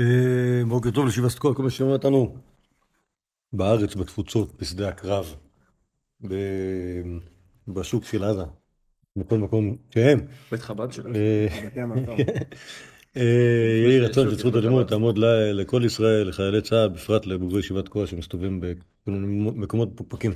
[0.00, 2.36] אה, בוקר טוב לישיבה סטקול, כל מה ששומע אותנו
[3.52, 5.34] בארץ, בתפוצות, בשדה הקרב,
[7.68, 8.42] בשוק של עזה,
[9.16, 10.20] בכל מקום שהם.
[10.50, 10.88] בית חב"ד
[13.16, 15.18] אה, יהי רצון שזכות הלימוד תעמוד
[15.52, 18.60] לכל ישראל, לחיילי צה"ל, בפרט לבוגרי ישיבת כוח שמסתובבים
[19.06, 20.32] במקומות מפוקפקים.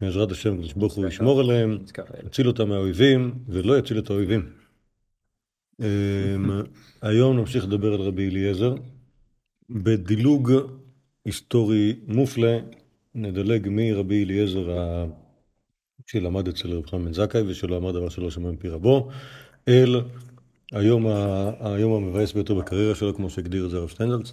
[0.00, 1.78] בעזרת השם, כדי שברוך הוא ישמור עליהם,
[2.26, 4.61] יציל אותם מהאויבים, ולא יציל את האויבים.
[5.80, 6.50] אמ,
[7.02, 8.74] היום נמשיך לדבר על רבי אליעזר.
[9.70, 10.52] בדילוג
[11.24, 12.58] היסטורי מופלא,
[13.14, 14.68] נדלג מרבי אליעזר
[16.06, 19.08] שלמד אצל רב בן זכאי ושלא אמר דבר שלא שמע מפי רבו,
[19.68, 20.00] אל
[20.72, 21.06] היום,
[21.60, 24.32] היום המבאס ביותר בקריירה שלו, כמו שהגדיר את זה הרב שטיינזלץ,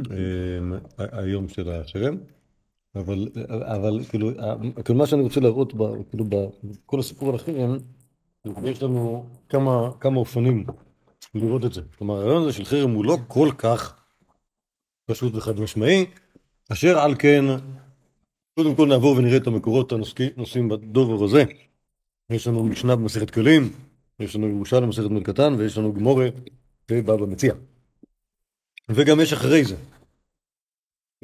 [0.00, 2.16] אמ, היום של החרם.
[2.94, 4.30] אבל, אבל כאילו,
[4.84, 5.72] כאילו מה שאני רוצה להראות,
[6.10, 7.76] כאילו, בכל הסיפור על החרם,
[8.64, 10.64] יש לנו כמה, כמה אופנים
[11.34, 11.80] לראות את זה.
[11.98, 14.00] כלומר, הרעיון הזה של חרם הוא לא כל כך
[15.06, 16.06] פשוט וחד משמעי,
[16.72, 17.44] אשר על כן,
[18.54, 21.44] קודם כל נעבור ונראה את המקורות הנושאים בדובר הזה.
[22.30, 23.72] יש לנו משנה במסכת כלים,
[24.20, 26.28] יש לנו ירושלים במסכת מל קטן, ויש לנו גמורה
[26.90, 27.54] ובבא מציע.
[28.88, 29.76] וגם יש אחרי זה.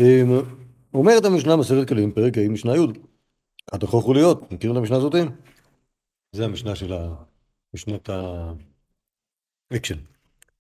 [0.01, 0.41] אמ,
[0.95, 2.81] אומרת המשנה במסכת כלים, פרק ה' משנה י',
[3.71, 5.19] חתכו חוליות, מכירים את המשנה הזאתי?
[6.33, 7.15] זה המשנה של ה...
[7.75, 8.11] משנת
[9.71, 9.99] האקשן.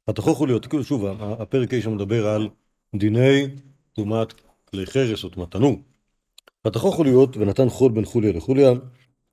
[0.09, 2.48] חתכו חוליות, כאילו שוב, הפרק שם מדבר על
[2.97, 3.47] דיני
[3.92, 4.33] טומאת
[4.64, 5.80] כלי חרס או טומאת תנור.
[6.64, 8.70] חתכו חוליות, ונתן חול בין חוליה לחוליה,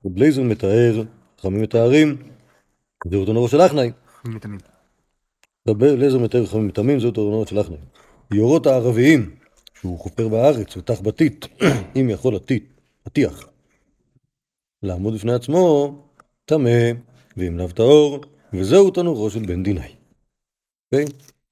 [0.04, 1.02] רב לייזר מטהר,
[1.38, 2.16] חכמים מטמאים,
[3.10, 3.92] זהו תנורו של עכנאי.
[5.66, 7.78] בלייזר מתאר חכמים מתאמים, זהו תנורו של אחנאי.
[8.32, 9.36] יורות הערביים,
[9.74, 11.46] שהוא חופר בארץ ותח בתית,
[12.00, 12.34] אם יכול
[13.06, 13.48] הטיח,
[14.82, 15.94] לעמוד בפני עצמו,
[16.46, 16.70] טמא,
[17.36, 18.20] ואם לאו טהור,
[18.52, 19.94] וזהו תנורו של בן דינאי.
[20.84, 21.04] אוקיי?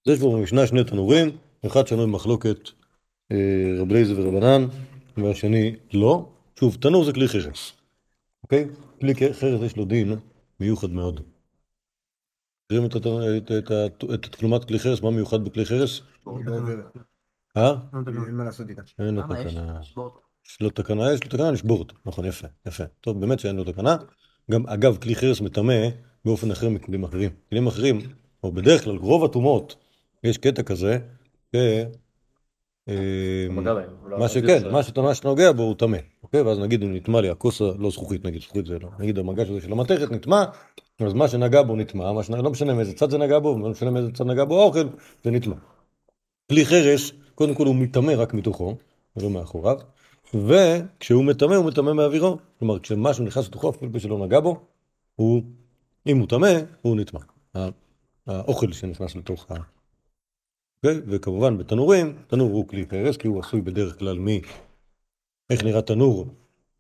[0.06, 1.36] אז יש פה במשנה שני תנורים,
[1.66, 2.58] אחד שנוי במחלוקת
[3.32, 4.66] אה, רב לייזה ורבנן,
[5.16, 6.28] והשני לא.
[6.60, 7.72] שוב, תנור זה כלי חרס,
[8.42, 8.66] אוקיי?
[9.00, 10.16] כלי חרס יש לו דין
[10.60, 11.20] מיוחד מאוד.
[12.64, 12.86] מכירים
[14.14, 15.02] את תקלומת כלי חרס?
[15.02, 16.00] מה מיוחד בכלי חרס?
[17.56, 17.72] אה?
[18.26, 18.82] אין מה לעשות איתה.
[18.98, 19.80] אין לו תקנה.
[20.46, 21.94] יש לו תקנה, יש לו תקנה לשבור אותו.
[22.06, 22.84] נכון, יפה, יפה.
[23.00, 23.96] טוב, באמת שאין לו תקנה.
[24.50, 25.88] גם, אגב, כלי חרס מטמא
[26.24, 27.30] באופן אחר מכלים אחרים.
[27.50, 27.98] כלים אחרים,
[28.42, 29.76] או בדרך כלל, רוב הטומאות,
[30.24, 30.98] יש קטע כזה,
[31.52, 31.56] ש...
[32.88, 33.46] אה,
[34.18, 36.40] מה שכן, מה שאתה ממש נוגע בו הוא טמא, אוקיי?
[36.40, 39.60] ואז נגיד אם נטמע לי הכוס, לא זכוכית נגיד, זכוכית זה לא, נגיד המגש הזה
[39.60, 40.44] של המתכת נטמע,
[41.00, 44.12] אז מה שנגע בו נטמע, לא משנה מאיזה צד זה נגע בו, לא משנה מאיזה
[44.12, 44.88] צד נגע בו האוכל,
[45.24, 45.56] זה נטמע.
[46.50, 48.76] כלי חרס, קודם כל הוא מטמא רק מתוכו,
[49.16, 49.76] ולא מאחוריו,
[50.34, 52.38] וכשהוא מטמא, הוא מטמא מאווירו.
[52.58, 54.66] כלומר, כשמשהו נכנס לתוכו, אפילו שלא נגע בו,
[55.14, 55.42] הוא,
[56.06, 56.52] אם הוא טמא,
[56.82, 57.20] הוא נטמא.
[58.26, 59.54] האוכל שנכנס לתוך ה...
[60.76, 61.00] אוקיי?
[61.06, 64.26] וכמובן בתנורים, תנור הוא כלי פרס, כי הוא עשוי בדרך כלל מ...
[65.50, 66.26] איך נראה תנור?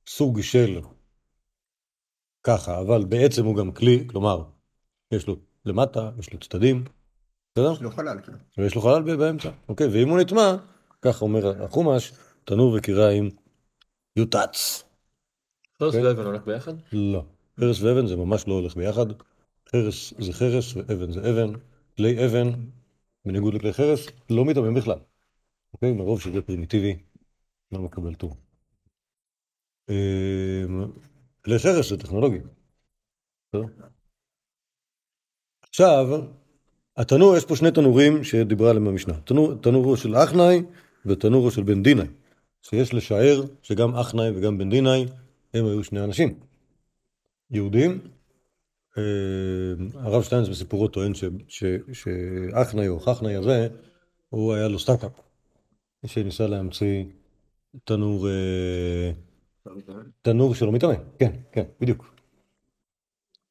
[0.08, 0.80] סוג של
[2.42, 4.44] ככה, אבל בעצם הוא גם כלי, כלומר,
[5.10, 6.84] יש לו למטה, יש לו צדדים,
[7.54, 7.72] בסדר?
[7.72, 8.32] יש לו חלל, כן.
[8.58, 9.86] ויש לו חלל באמצע, אוקיי?
[9.86, 10.56] ואם הוא נטמע,
[11.02, 12.12] ככה אומר החומש,
[12.44, 13.30] תנור וקיריים
[14.16, 14.84] יוטץ.
[15.78, 16.08] חרס אוקיי?
[16.08, 16.72] ואבן הולך ביחד?
[16.92, 17.24] לא.
[17.60, 19.06] חרס ואבן זה ממש לא הולך ביחד.
[19.72, 21.52] חרס זה חרס ואבן זה אבן.
[21.96, 22.48] כלי אבן,
[23.24, 24.98] בניגוד לכלי חרס, לא מתאמן בכלל.
[25.72, 25.92] אוקיי?
[25.92, 26.96] מרוב שזה פרימיטיבי,
[27.72, 28.36] לא מקבל טור.
[29.90, 30.92] אמ,
[31.44, 32.38] כלי חרס זה טכנולוגי.
[35.62, 36.06] עכשיו,
[36.96, 39.20] התנור, יש פה שני תנורים שדיברה עליהם במשנה.
[39.60, 40.62] תנורו של אחנאי
[41.06, 42.06] ותנורו של בן דינאי.
[42.68, 45.06] שיש לשער שגם אחנאי וגם בן דינאי
[45.54, 46.34] הם היו שני אנשים.
[47.50, 48.00] יהודים.
[48.98, 49.02] אה,
[49.94, 51.12] הרב שטיינס בסיפורו טוען
[51.92, 53.68] שאחנאי או חכנאי הזה,
[54.28, 55.12] הוא היה לו סטארט-אפ,
[56.06, 57.04] שניסה להמציא
[57.84, 59.12] תנור, אה,
[60.22, 62.14] תנור שלא מתאמן, כן, כן, בדיוק.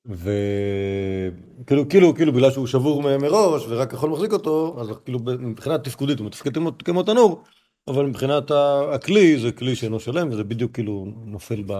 [0.05, 6.19] וכאילו, כאילו, כאילו, בגלל שהוא שבור מראש ורק יכול מחזיק אותו, אז כאילו מבחינה תפקודית
[6.19, 6.51] הוא מתפקד
[6.85, 7.43] כמו תנור,
[7.87, 8.51] אבל מבחינת
[8.93, 11.73] הכלי זה כלי שאינו שלם וזה בדיוק כאילו נופל ב...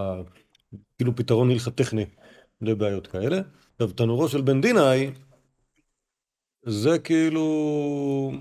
[0.98, 2.04] כאילו פתרון הלכת טכני
[2.60, 3.40] לבעיות כאלה.
[3.72, 5.10] עכשיו תנורו של בן דינאי
[6.66, 8.32] זה כאילו...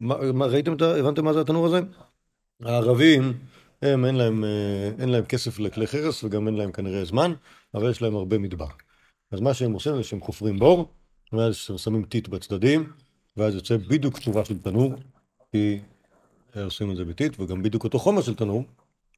[0.00, 0.94] מה, מה ראיתם את ה...
[0.94, 1.80] הבנתם מה זה התנור הזה?
[2.62, 3.32] הערבים
[3.82, 7.32] הם אין להם, אה, אין להם כסף לכלי חרס וגם אין להם כנראה זמן,
[7.74, 8.66] אבל יש להם הרבה מדבר.
[9.32, 10.92] אז מה שהם עושים זה שהם חופרים בור,
[11.32, 12.92] ואז שמים טיט בצדדים,
[13.36, 14.94] ואז יוצא בדיוק צורה של תנור,
[15.52, 15.78] כי
[16.64, 18.64] עושים את זה ביתית, וגם בדיוק אותו חומר של תנור,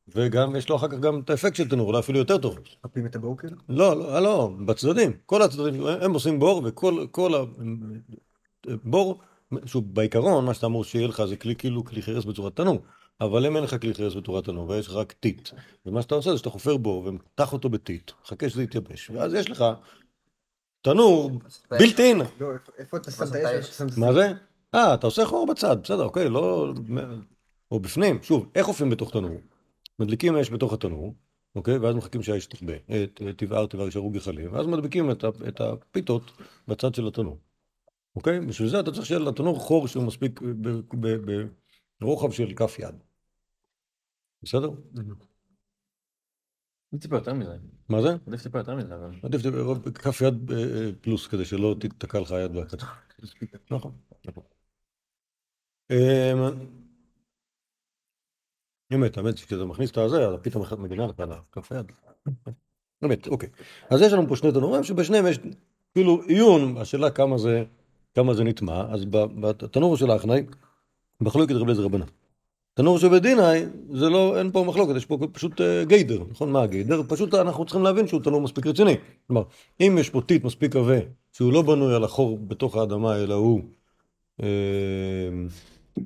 [0.08, 2.58] וגם יש לו אחר כך גם את האפקט של תנור, אולי אפילו יותר טוב.
[2.85, 3.56] מפים את הבור כאילו?
[3.69, 7.32] לא, לא, לא, בצדדים, כל הצדדים, הם עושים בור, וכל כל
[8.67, 9.20] הבור
[9.64, 12.82] שוב, בעיקרון, מה שאתה אמור שיהיה לך זה כלי כאילו כלי חרס בצורת תנור.
[13.20, 15.49] אבל אם אין לך כלי חרס בצורת תנור, ויש לך רק טיט,
[15.87, 19.50] ומה שאתה עושה זה שאתה חופר בו ומתח אותו בטיט, חכה שזה יתייבש, ואז יש
[19.50, 19.64] לך
[20.82, 21.31] תנור
[21.70, 22.20] בלתי אין.
[22.40, 22.49] לא,
[22.79, 23.82] איפה אתה שם את האש?
[23.96, 24.32] מה זה?
[24.75, 26.73] אה, אתה עושה חור בצד, בסדר, אוקיי, לא...
[27.70, 29.41] או בפנים, שוב, איך חופרים בתוך תנור?
[29.99, 31.15] מדליקים אש בתוך התנור,
[31.55, 31.79] אוקיי?
[31.79, 32.73] ואז מחכים שהאש תכבה,
[33.37, 36.23] תבער, תבער, יישארו גחלים, ואז מדביקים את, את הפיתות
[36.69, 37.38] בצד של התנור,
[38.17, 38.41] אוקיי?
[38.41, 40.41] בשביל זה אתה צריך שיהיה לתנור חור שהוא מספיק
[42.00, 42.94] ברוחב של כף יד.
[44.43, 44.71] בסדר?
[47.00, 47.56] טיפה יותר מזה.
[47.88, 48.09] מה זה?
[48.26, 49.11] עדיף טיפה יותר מזה, אבל...
[49.23, 52.87] עדיף טיפה, כף יד אה, אה, פלוס, כדי שלא תתקע לך היד בקצה.
[53.71, 53.93] נכון,
[55.90, 56.69] אמ,
[58.94, 61.93] אמת, האמת שכשאתה מכניס את הזה, אז פתאום אחת מגינה לך על כף היד.
[63.05, 63.49] אמת, אוקיי.
[63.90, 65.38] אז יש לנו פה שני תנורים שבשניהם יש
[65.94, 67.64] כאילו עיון, השאלה כמה זה,
[68.14, 69.05] כמה זה נטמע, אז
[69.40, 70.46] בתנור של האחנאי,
[71.20, 72.06] מחלוקת רבי אליעזר רבנן.
[72.75, 76.52] תנור שבדינאי, זה לא, אין פה מחלוקת, יש פה פשוט uh, גיידר, נכון?
[76.52, 77.02] מה הגיידר?
[77.08, 78.96] פשוט אנחנו צריכים להבין שהוא תנור מספיק רציני.
[79.26, 79.43] כלומר,
[79.81, 80.99] אם יש פה טיט מספיק עבה,
[81.32, 83.61] שהוא לא בנוי על החור בתוך האדמה, אלא הוא...
[84.40, 84.44] Uh,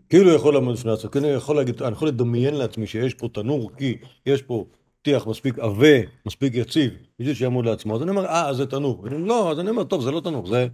[0.09, 3.71] כאילו יכול לעמוד בפני עצמו, כאילו יכול להגיד, אני יכול לדמיין לעצמי שיש פה תנור,
[3.77, 4.67] כי יש פה
[5.03, 5.97] טיח מספיק עבה,
[6.27, 9.07] מספיק יציב, בשביל שיעמוד לעצמו, אז אני אומר, אה, זה תנור.
[9.11, 10.67] לא, אז אני אומר, טוב, זה לא תנור, זה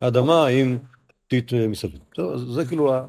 [0.00, 0.78] אדמה עם
[1.26, 2.00] טיט אה, מסביב.
[2.54, 3.06] זה כאילו ה...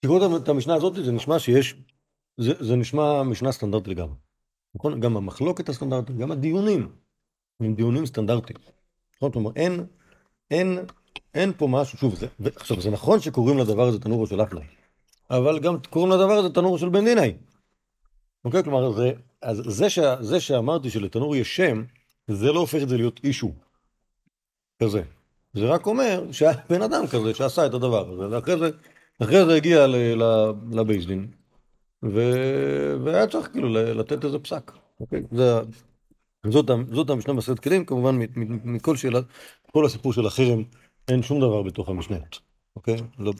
[0.00, 1.74] תקראו את המשנה הזאת, זה נשמע שיש,
[2.36, 4.14] זה, זה נשמע משנה סטנדרטית לגמרי.
[4.74, 5.00] נכון?
[5.00, 6.88] גם המחלוקת הסטנדרטית, גם הדיונים,
[7.60, 8.58] הם דיונים סטנדרטיים.
[9.16, 9.32] נכון?
[9.32, 9.86] כלומר, אין
[10.50, 10.78] אין,
[11.34, 12.26] אין פה משהו, שוב, זה,
[12.56, 14.64] עכשיו זה נכון שקוראים לדבר הזה תנורו של אפלאי,
[15.30, 17.34] אבל גם קוראים לדבר הזה תנורו של בן דינאי.
[18.44, 18.62] אוקיי?
[18.62, 19.12] כלומר, זה,
[19.42, 21.84] אז זה, ש, זה שאמרתי שלתנור יש שם,
[22.30, 23.52] זה לא הופך את זה להיות אישו
[24.82, 25.02] כזה.
[25.52, 28.70] זה רק אומר שהבן אדם כזה שעשה את הדבר הזה, ואחרי זה,
[29.22, 29.86] אחרי זה הגיע
[30.72, 31.26] לבייסדין,
[32.02, 34.72] והיה צריך כאילו לתת איזה פסק.
[35.00, 35.22] אוקיי?
[35.32, 35.60] זה,
[36.46, 38.18] זאת, זאת המשנה בסרט כלים, כמובן
[38.64, 39.20] מכל שאלה,
[39.72, 40.62] כל הסיפור של החרם,
[41.08, 42.40] אין שום דבר בתוך המשניות,
[42.76, 42.96] אוקיי?
[43.18, 43.32] לא.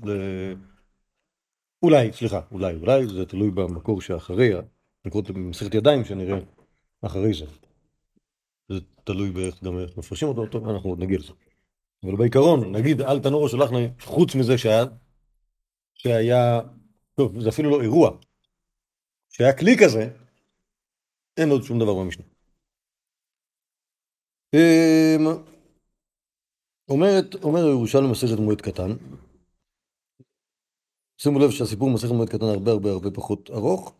[1.82, 4.60] אולי, סליחה, אולי, אולי, זה תלוי במקור שאחריה,
[5.04, 6.38] נקראות במסכת ידיים שנראה
[7.02, 7.44] אחרי זה.
[8.68, 11.32] זה תלוי באיך גם איך מפרשים אותו, טוב, אנחנו עוד נגיע לזה.
[12.04, 14.84] אבל בעיקרון, נגיד, אל תנורו שלחנו, חוץ מזה שהיה,
[15.94, 16.60] שהיה,
[17.14, 18.10] טוב, זה אפילו לא אירוע,
[19.30, 20.08] שהיה כלי כזה,
[21.36, 22.24] אין עוד שום דבר במשנה.
[24.54, 25.26] אמ,
[26.88, 28.90] אומרת, אומר ירושלים מסכת מועד קטן,
[31.18, 33.94] שימו לב שהסיפור מסכת מועד קטן הרבה הרבה הרבה פחות ארוך,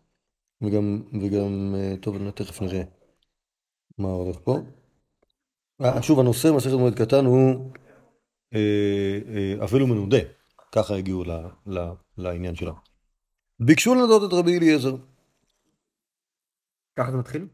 [0.63, 2.83] וגם, וגם, אה, טוב, תכף נראה
[3.99, 4.59] מה הולך פה.
[5.85, 7.73] אה, שוב, הנושא מסכת מועד קטן הוא
[8.55, 10.19] אה, אפילו מנודה,
[10.73, 11.31] ככה הגיעו ל,
[11.67, 11.79] ל,
[12.19, 12.73] לעניין שלה.
[13.61, 14.97] ביקשו לנדות את רבי אליעזר.
[16.97, 17.49] ככה זה מתחיל?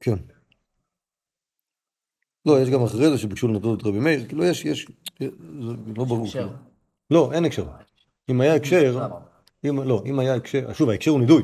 [0.00, 0.37] כן.
[2.48, 4.86] לא, יש גם אחרי זה שביקשו לנדות את רבי מאיר, כאילו יש, יש,
[5.20, 5.26] זה
[5.96, 6.26] לא ברור.
[7.10, 7.64] לא, אין הקשר.
[8.28, 9.06] אם היה הקשר,
[9.64, 11.42] אם, לא, אם היה הקשר, שוב, ההקשר הוא נידוי,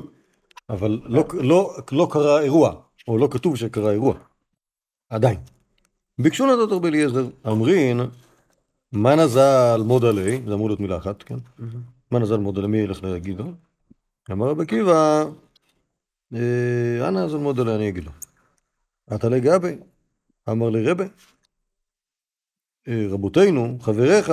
[0.70, 2.74] אבל לא, לא, לא קרה אירוע,
[3.08, 4.14] או לא כתוב שקרה אירוע,
[5.10, 5.38] עדיין.
[6.18, 8.00] ביקשו לנדות רבי אליעזר, אמרין,
[8.92, 11.36] מה נזל מודלי, זה אמור להיות מילה אחת, כן?
[12.10, 13.44] מה נזל מודלי, מי ילך להגיד לו?
[14.32, 15.24] אמר רבי עקיבא,
[16.34, 18.10] אה, אנא נזל מודלי, אני אגיד לו.
[19.14, 19.76] אתה לגבי,
[20.50, 21.04] אמר לי רבה,
[22.88, 24.30] אה, רבותינו, חבריך,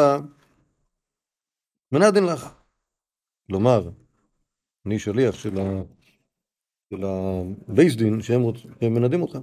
[1.92, 2.48] מנדין לך.
[3.48, 3.90] כלומר,
[4.86, 5.82] אני שליח של, ה...
[6.90, 8.66] של הבייסדין שהם רוצ...
[8.82, 9.38] מנדים אותך.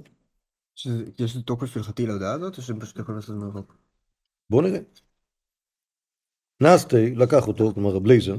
[1.19, 3.77] יש לי תוקף הלכתי להודעה הזאת, או שהם פשוט יכולים לעשות מרחוק?
[4.49, 4.79] בוא נראה.
[6.61, 8.35] נסטי לקח אותו, כלומר הבלייזר,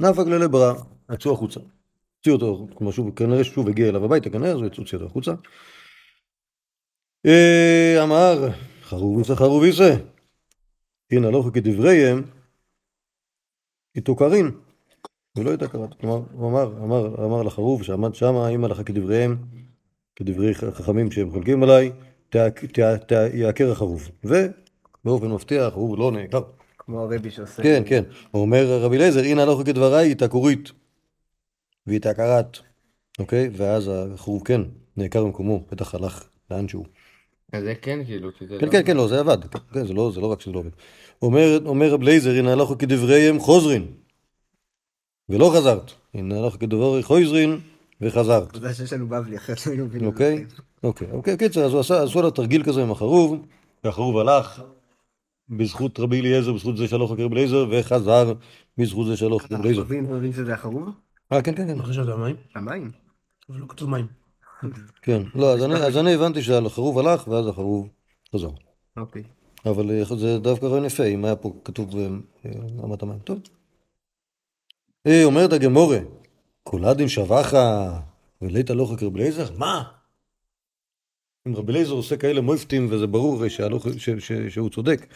[0.00, 0.74] נפק ללברא,
[1.12, 1.60] יצאו החוצה.
[1.60, 5.34] הוציא אותו, כלומר שוב, כנראה שוב הגיע אליו הביתה, כנראה, אז הוא יצאו אותו החוצה.
[7.26, 8.48] אה, אמר
[8.82, 9.96] חרוביסה חרוביסה,
[11.10, 12.22] הנה לא כדבריהם,
[13.96, 14.50] איתו קרין,
[15.36, 19.36] ולא הייתה קראת, כלומר, הוא אמר, אמר, אמר לחרוב שעמד שמה, אם הלכה כדבריהם,
[20.16, 21.92] כדברי חכמים שהם חולקים עליי,
[23.34, 24.10] יעקר החרוב.
[24.24, 26.42] ובאופן מפתיע החרוב לא נעקר.
[26.78, 27.62] כמו הרבי שעושה...
[27.62, 28.02] כן, כן.
[28.30, 30.72] הוא אומר רבי אליעזר, הנה הלכה כדבריי, איתה כורית.
[31.86, 32.58] ואיתה קראת.
[33.18, 33.50] אוקיי?
[33.52, 34.60] ואז החרוב כן,
[34.96, 36.84] נעקר במקומו, בטח הלך לאן שהוא.
[37.52, 38.72] זה כן כאילו, כי זה כן, לא...
[38.72, 39.38] כן, כן, לא, זה עבד.
[39.72, 40.70] כן, זה לא, זה לא רק שזה לא עובד.
[41.22, 43.86] אומר, אומר רב לייזר, הנה הלכו כדבריהם חוזרין.
[45.28, 45.92] ולא חזרת.
[46.14, 47.60] הנה הלכו כדברי חוזרין,
[48.00, 48.52] וחזרת.
[48.52, 50.08] תודה שיש לנו בבלי, אחרת לא היינו מבינים.
[50.08, 50.44] אוקיי?
[50.82, 53.46] אוקיי, אוקיי, קיצר, אז הוא עשה, עשו עליו תרגיל כזה עם החרוב,
[53.84, 54.62] והחרוב הלך
[55.48, 58.32] בזכות רבי אליעזר, בזכות זה שהלוך רבי אליעזר, וחזר
[58.78, 59.80] בזכות זה שהלוך רבי אליעזר.
[59.80, 60.88] אנחנו מבינים שזה החרוב?
[61.32, 61.78] אה, כן, כן, כן.
[61.78, 62.36] מה חשבת, המים?
[62.54, 62.90] המים.
[63.50, 64.06] אבל לא כתוב מים.
[65.02, 67.88] כן, לא, אז אני, אז אני הבנתי שהחרוב הלך, ואז החרוב
[68.34, 68.50] חזר.
[68.96, 69.22] אוקיי.
[69.66, 72.06] אבל אה, זה דווקא רעיון יפה, אם היה פה כתוב אה,
[72.46, 72.50] אה,
[72.84, 73.18] אמת המים.
[73.18, 73.38] טוב.
[75.06, 75.98] אה, אומרת הגמורה,
[76.62, 78.00] קולדין שבחה
[78.42, 79.56] וליתא לא חקר רבי אליעזר?
[79.58, 79.82] מה?
[81.48, 85.06] אם רבי אליעזר עושה כאלה מויפטים, וזה ברור הרי שהלוך- ש- ש- שהוא צודק,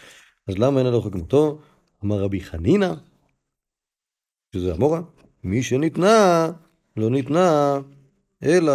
[0.48, 1.58] אז למה אין הלוך כמותו?
[2.04, 2.94] אמר רבי חנינא,
[4.54, 5.00] שזה המורה,
[5.44, 6.50] מי שניתנה,
[6.96, 7.78] לא ניתנה,
[8.42, 8.72] אלא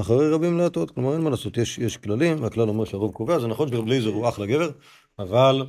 [0.00, 0.90] אחרי רבים להטות.
[0.90, 4.08] כלומר, אין מה לעשות, יש, יש כללים, והכלל אומר שהרוב קובע, זה נכון שרבי אליעזר
[4.08, 4.70] הוא אחלה גבר,
[5.18, 5.66] אבל,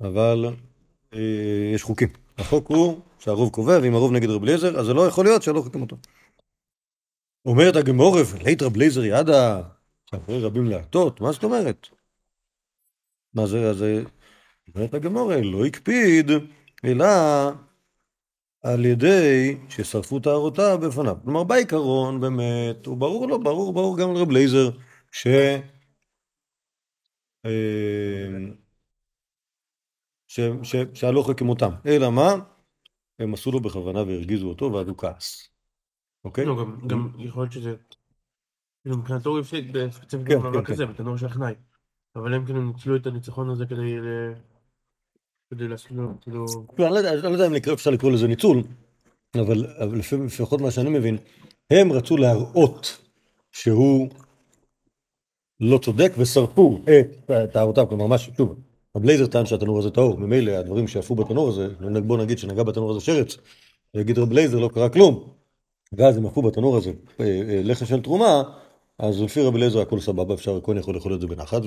[0.00, 0.46] אבל
[1.14, 2.08] אה, יש חוקים.
[2.38, 5.68] החוק הוא שהרוב קובע, ואם הרוב נגד רבי אליעזר, אז זה לא יכול להיות שהלוך
[5.72, 5.96] כמותו.
[7.44, 9.62] אומרת הגמורה, ולית רבי אליעזר ידה,
[10.10, 11.88] שאחרי רבים להטות, מה זאת אומרת?
[13.34, 13.84] מה זה, אז
[14.74, 16.30] אומרת הגמורה, לא הקפיד,
[16.84, 17.06] אלא
[18.62, 21.16] על ידי ששרפו טהרותיו בפניו.
[21.24, 24.70] כלומר, בעיקרון, באמת, הוא ברור לו, ברור, ברור גם לרב לייזר,
[25.12, 25.26] ש...
[27.46, 28.28] אה,
[30.28, 30.40] ש...
[30.62, 30.76] ש...
[30.94, 31.70] שהלוך כמותם.
[31.86, 32.34] אלא מה?
[33.18, 35.48] הם עשו לו בכוונה והרגיזו אותו, ואז הוא כעס.
[36.24, 36.44] אוקיי?
[36.44, 37.74] לא, גם- גם יכול להיות שזה...
[38.82, 41.54] כאילו מבחינתו הוא הפסיד ספציפית כן, במאבק הזה, בתנור של החנאי.
[42.16, 43.94] אבל הם כאילו ניצלו את הניצחון הזה כדי.
[45.50, 46.46] כדי לעשות לו, כאילו...
[46.78, 48.62] לא, אני לא אני לא יודע אם אפשר לקרוא לזה ניצול,
[49.34, 49.64] אבל
[50.26, 51.18] לפחות מה שאני מבין,
[51.70, 52.98] הם רצו להראות
[53.52, 54.08] שהוא
[55.60, 58.18] לא צודק ושרפו את טהרותיו, כלומר מה.
[58.18, 58.54] שוב,
[58.94, 61.68] הבלייזר טען שהתנור הזה טהור, ממילא הדברים שעפו בתנור הזה,
[62.06, 63.36] בוא נגיד שנגע בתנור הזה שרץ,
[63.94, 65.24] ויגיד רב בלייזר לא קרה כלום,
[65.92, 68.42] ואז הם עפו בתנור הזה אה, אה, לחם של תרומה,
[68.98, 71.62] אז לפי רבי אליעזר הכל סבבה, אפשר, הכהן יכול לאכול את זה בנחת,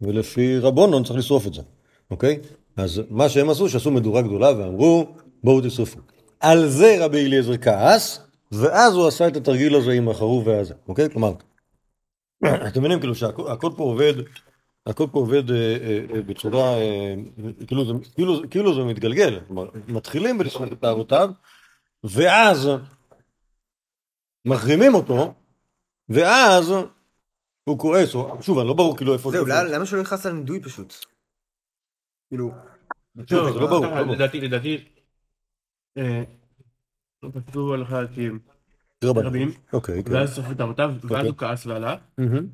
[0.00, 1.62] ולפי, רבונון צריך לשרוף את זה,
[2.10, 2.38] אוקיי?
[2.76, 5.98] אז מה שהם עשו, שעשו מדורה גדולה ואמרו, בואו תשרפו.
[6.40, 8.20] על זה רבי אליעזר כעס,
[8.52, 11.10] ואז הוא עשה את התרגיל הזה עם החרוב והזה, אוקיי?
[11.10, 11.32] כלומר,
[12.68, 14.12] אתם מבינים כאילו שהכל הכל פה עובד,
[14.86, 15.56] הכל פה עובד אה,
[16.14, 17.14] אה, בצורה, אה,
[17.66, 21.30] כאילו, זה, כאילו, זה- כאילו זה מתגלגל, כלומר, מתחילים בלשחק את טהרותיו,
[22.04, 22.68] ואז
[24.44, 25.34] מחרימים אותו,
[26.08, 26.72] ואז
[27.64, 29.30] הוא כועס, או, שוב, אני לא ברור כאילו איפה...
[29.30, 30.94] זהו, איפה- למה למה שלא נכנס לנידוי פשוט?
[32.34, 32.50] כאילו...
[33.30, 34.14] שוב, זה לא ברור, ככה, לא ברור.
[34.14, 34.84] לדעתי, לדעתי...
[35.98, 36.22] אה,
[37.46, 38.28] כתוב הלכה כי
[39.04, 39.26] רבנים.
[39.26, 40.12] רבים, אוקיי, כן.
[40.12, 41.28] ואז שרפו את טענותיו, ואז אוקיי.
[41.28, 41.96] הוא כעס ועלה.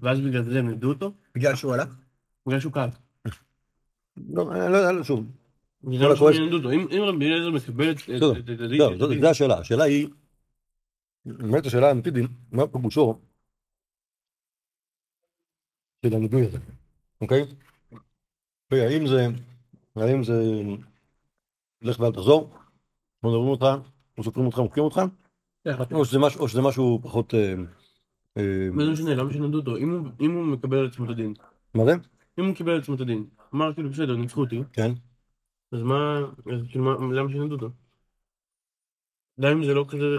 [0.00, 1.84] ואז בגלל זה הם נידו אותו, בגלל שהוא עלה?
[2.46, 2.98] בגלל שהוא כעס.
[4.16, 5.26] לא, אני לא יודע, שוב.
[5.86, 7.96] אם רבי אליעזר מקבל את...
[8.78, 10.08] לא, זו השאלה, השאלה היא,
[11.24, 13.20] באמת השאלה האמיתית היא, מה פירושו
[16.06, 16.58] של הניבוי הזה,
[17.20, 17.44] אוקיי?
[18.70, 19.26] והאם זה,
[19.96, 20.32] האם זה,
[21.82, 22.50] לך ואל תחזור,
[23.22, 23.64] לא מדברים אותך,
[24.18, 25.00] לא סופרים אותך, מוחקים אותך,
[25.66, 26.04] איך אתה- או
[26.48, 27.54] שזה משהו, או פחות, אה,
[28.38, 29.76] אה, מה זה משנה, למה שנדו אותו?
[29.76, 29.90] אם
[30.34, 31.34] הוא- מקבל עצמו את הדין,
[31.74, 31.92] מה זה?
[32.38, 34.90] אם הוא קיבל עצמו את הדין, אמר כאילו בסדר, ניצחו אותי, כן.
[35.72, 36.18] אז מה,
[36.54, 37.68] אז כאילו מה- למה שנדו אותו?
[39.40, 40.16] גם אם זה לא כזה,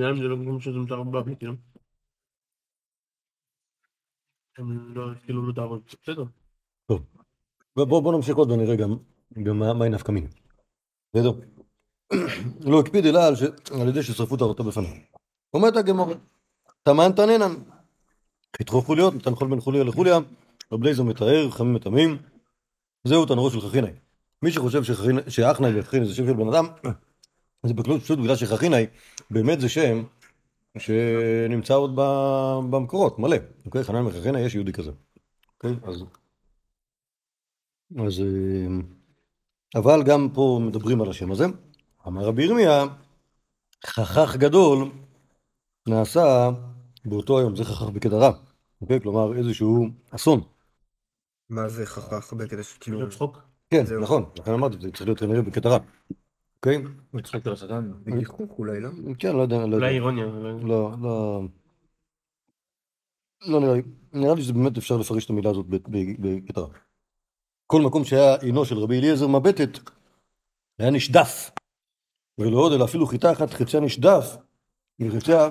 [0.00, 1.52] גם אם זה לא כמו שזה מותר בבלי, כאילו.
[4.58, 6.24] הם לא, כאילו לא תעבוד, בסדר.
[6.88, 6.98] בוא,
[7.84, 8.96] בוא, בוא נמשיך עוד ונראה גם,
[9.42, 10.28] גם מה, מהי נפקא מינה.
[11.14, 11.32] בסדר?
[12.70, 14.90] לא הקפיד אלא על, ידי ששרפו טהרתו בפניו.
[15.54, 16.14] אומרת הגמורה,
[16.82, 17.54] תמן תנינן.
[18.56, 20.18] חתכו חוליות, נתן חול בין חוליה לחוליה,
[20.72, 22.18] רב לייזר מתאר, חכמים מטמאים,
[23.04, 23.92] זהו תנורו של חכינאי.
[24.42, 24.82] מי שחושב
[25.28, 26.66] שאחנאי וחכינאי זה שם של בן אדם,
[27.66, 28.86] זה בכלל פשוט בגלל שחכינאי
[29.30, 30.02] באמת זה שם
[30.78, 31.96] שנמצא עוד
[32.70, 33.36] במקורות, מלא.
[33.66, 33.84] אוקיי?
[33.84, 34.90] חנן וחכינאי יש יהודי כזה.
[35.54, 35.70] אוקיי?
[35.82, 36.04] אז...
[38.06, 38.22] אז...
[39.74, 41.44] אבל גם פה מדברים על השם הזה.
[42.06, 42.84] אמר רבי ירמיה,
[43.86, 44.90] חכך גדול
[45.88, 46.50] נעשה
[47.04, 48.30] באותו היום, זה חכך בקדרה,
[48.80, 49.00] אוקיי?
[49.00, 50.40] כלומר איזשהו אסון.
[51.50, 53.10] מה זה חכך בקטע של כאילו...
[53.10, 53.38] צחוק.
[53.70, 53.84] כן.
[54.00, 55.78] נכון, לכן אמרתי, זה צריך להיות כנראה בקדרה,
[56.56, 56.82] אוקיי?
[57.10, 57.92] הוא צחק על השטן.
[58.04, 58.88] בגיחוך אולי, לא?
[59.18, 59.94] כן, לא יודע, לא אולי.
[59.94, 60.26] אירוניה.
[60.62, 61.42] לא, לא...
[63.46, 66.66] לא נראה לי, נראה לי שבאמת אפשר לפרש את המילה הזאת ב- ב- בקטרה.
[67.66, 69.78] כל מקום שהיה עינו של רבי אליעזר מבטת,
[70.78, 71.50] היה נשדף.
[72.38, 74.36] ולא עוד, אלא אפילו חיטה אחת חציה נשדף,
[75.00, 75.48] וחציה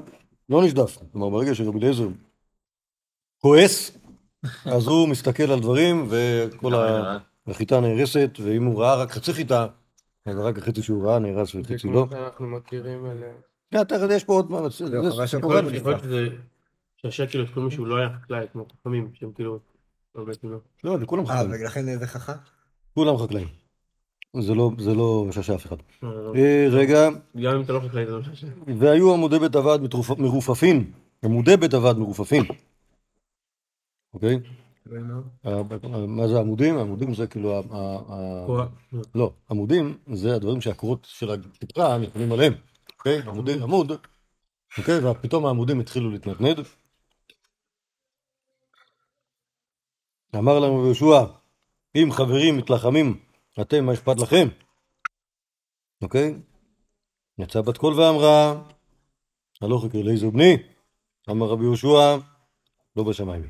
[0.49, 0.97] לא נשדף.
[1.11, 2.07] כלומר, ברגע שרבי אליעזר
[3.39, 3.97] כועס,
[4.65, 7.17] אז הוא מסתכל על דברים, וכל ה-
[7.47, 9.67] החיטה נהרסת, ואם הוא ראה רק חצי חיטה,
[10.25, 12.07] אז רק החצי שהוא ראה נהרס זה וחצי כמו לא.
[12.11, 13.23] שאנחנו מכירים על...
[13.75, 15.75] אה, תכף יש פה עוד מה, זה- לא, זה חבל סיפור שהכל אחד.
[15.75, 16.27] יכול להיות שזה...
[16.97, 19.59] שהשקל יש כל מישהו לא היה חקלאי כמו חכמים שהם כאילו...
[20.15, 20.57] לא לא.
[20.83, 21.61] לא, לכולם אה, חקלאים.
[21.61, 22.33] ולכן זה חכם?
[22.93, 23.47] כולם חקלאים.
[24.41, 25.75] זה לא, זה לא משעשע אף אחד.
[26.03, 26.33] אה, לא.
[26.35, 27.09] אה, רגע,
[27.41, 28.51] גם אם אתה לא חקלאי זה לא משנה.
[28.79, 29.81] והיו עמודי בית הוועד
[30.19, 30.91] מרופפים.
[31.25, 32.43] עמודי בית הוועד מרופפים.
[34.13, 34.39] אוקיי?
[35.45, 35.61] ה-
[36.07, 36.77] מה זה עמודים?
[36.77, 37.63] עמודים זה כאילו...
[39.15, 42.53] לא, עמודים זה הדברים שהקורות של התקרה נכונים עליהם.
[42.97, 43.21] אוקיי?
[43.27, 43.91] עמודי, עמוד.
[44.77, 45.05] אוקיי?
[45.05, 46.59] ופתאום העמודים התחילו להתנדנד.
[50.35, 51.25] אמר לנו יהושע,
[51.95, 53.19] אם חברים מתלחמים,
[53.61, 54.47] אתם, מה אכפת לכם?
[56.01, 56.35] אוקיי?
[57.37, 58.61] יצא בת קול ואמרה,
[59.61, 60.57] הלוך יקרא לאיזו בני?
[61.29, 62.17] אמר רבי יהושע,
[62.95, 63.47] לא בשמיים.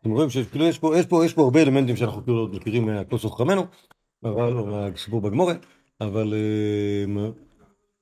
[0.00, 2.86] אתם רואים שכאילו יש פה, יש פה, יש פה הרבה אלמנטים שאנחנו כאילו עוד מכירים
[2.86, 3.62] מהכוס חכמינו,
[4.24, 5.54] אבל, או מהסיפור בגמורה,
[6.00, 7.30] אבל אה,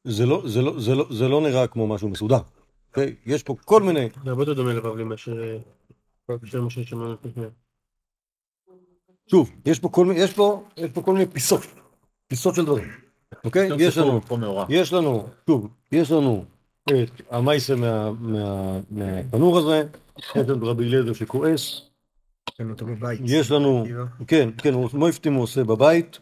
[0.04, 2.38] זה לא, זה לא, זה לא, זה לא נראה כמו משהו מסודר.
[2.96, 3.14] אוקיי?
[3.26, 5.42] יש פה כל מיני, זה הרבה יותר דומה לבבלי מאשר...
[5.42, 5.58] אה.
[9.30, 11.60] שוב, יש פה כל מיני, יש פה, יש פה כל מיני פיסות,
[12.26, 12.88] פיסות של דברים.
[13.44, 13.68] אוקיי?
[13.78, 14.20] יש לנו.
[14.68, 16.44] יש לנו, שוב, יש לנו
[16.90, 16.92] את
[17.30, 19.82] המייסה מה- מה- מהתנור הזה,
[20.18, 21.60] יש לנו רבי אליעזר שכועס,
[22.50, 23.20] יש לנו אותו בבית.
[23.24, 24.04] יש לנו, כאילו.
[24.26, 26.18] כן, כן, מויפטים הוא עושה בבית,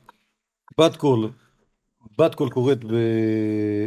[0.80, 1.30] בת קול,
[2.18, 2.92] בת קול קוראת ב...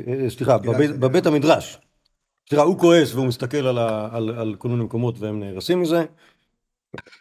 [0.08, 0.58] אה, סליחה,
[1.00, 1.78] בבית המדרש.
[2.50, 6.06] סליחה, הוא כועס והוא מסתכל על, ה, על, על כל מיני מקומות והם נהרסים מזה.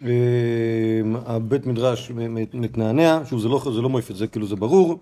[0.02, 5.00] אה, הבית מדרש מת- מתנענע, שוב, זה לא, זה לא מויפט, זה כאילו זה ברור.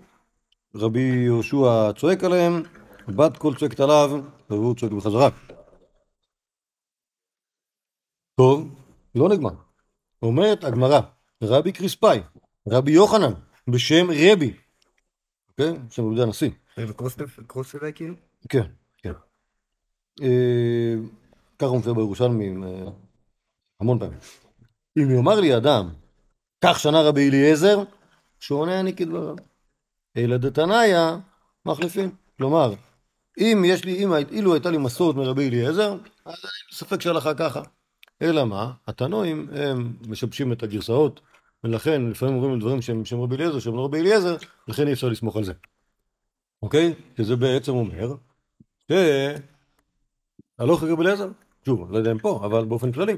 [0.75, 2.63] רבי יהושע צועק עליהם,
[3.07, 5.29] בת קול צועקת עליו, והוא צועק בחזרה.
[8.35, 8.75] טוב,
[9.15, 9.53] לא נגמר.
[10.21, 10.99] אומרת הגמרא,
[11.43, 12.19] רבי קריספאי,
[12.67, 13.33] רבי יוחנן,
[13.67, 14.53] בשם רבי,
[15.49, 15.73] אוקיי?
[15.89, 18.13] שם יהודה הנשיא, וקרוספלד כאילו?
[18.49, 18.63] כן,
[21.59, 22.91] ככה הוא מופיע בירושלמי אה,
[23.79, 24.17] המון פעמים.
[24.97, 25.89] אם יאמר לי אדם,
[26.65, 27.83] כך שנה רבי אליעזר,
[28.39, 29.35] שעונה אני כדבריו.
[30.17, 30.97] אלא דתניא
[31.65, 32.15] מחליפים.
[32.37, 32.73] כלומר,
[33.37, 35.91] אם יש לי, אם, אילו הייתה לי מסורת מרבי אליעזר,
[36.25, 37.61] אז אני בספק שהלכה ככה.
[38.21, 38.71] אלא מה?
[38.87, 41.21] התנועים הם משבשים את הגרסאות,
[41.63, 44.35] ולכן לפעמים אומרים דברים שהם שהם רבי אליעזר, שהם לא רבי אליעזר,
[44.67, 45.53] לכן אי אפשר לסמוך על זה.
[46.61, 46.93] אוקיי?
[47.17, 48.15] שזה בעצם אומר
[48.91, 48.91] ש...
[50.59, 51.29] הלוך רבי אליעזר,
[51.65, 53.17] שוב, לא יודע אם פה, אבל באופן כללי.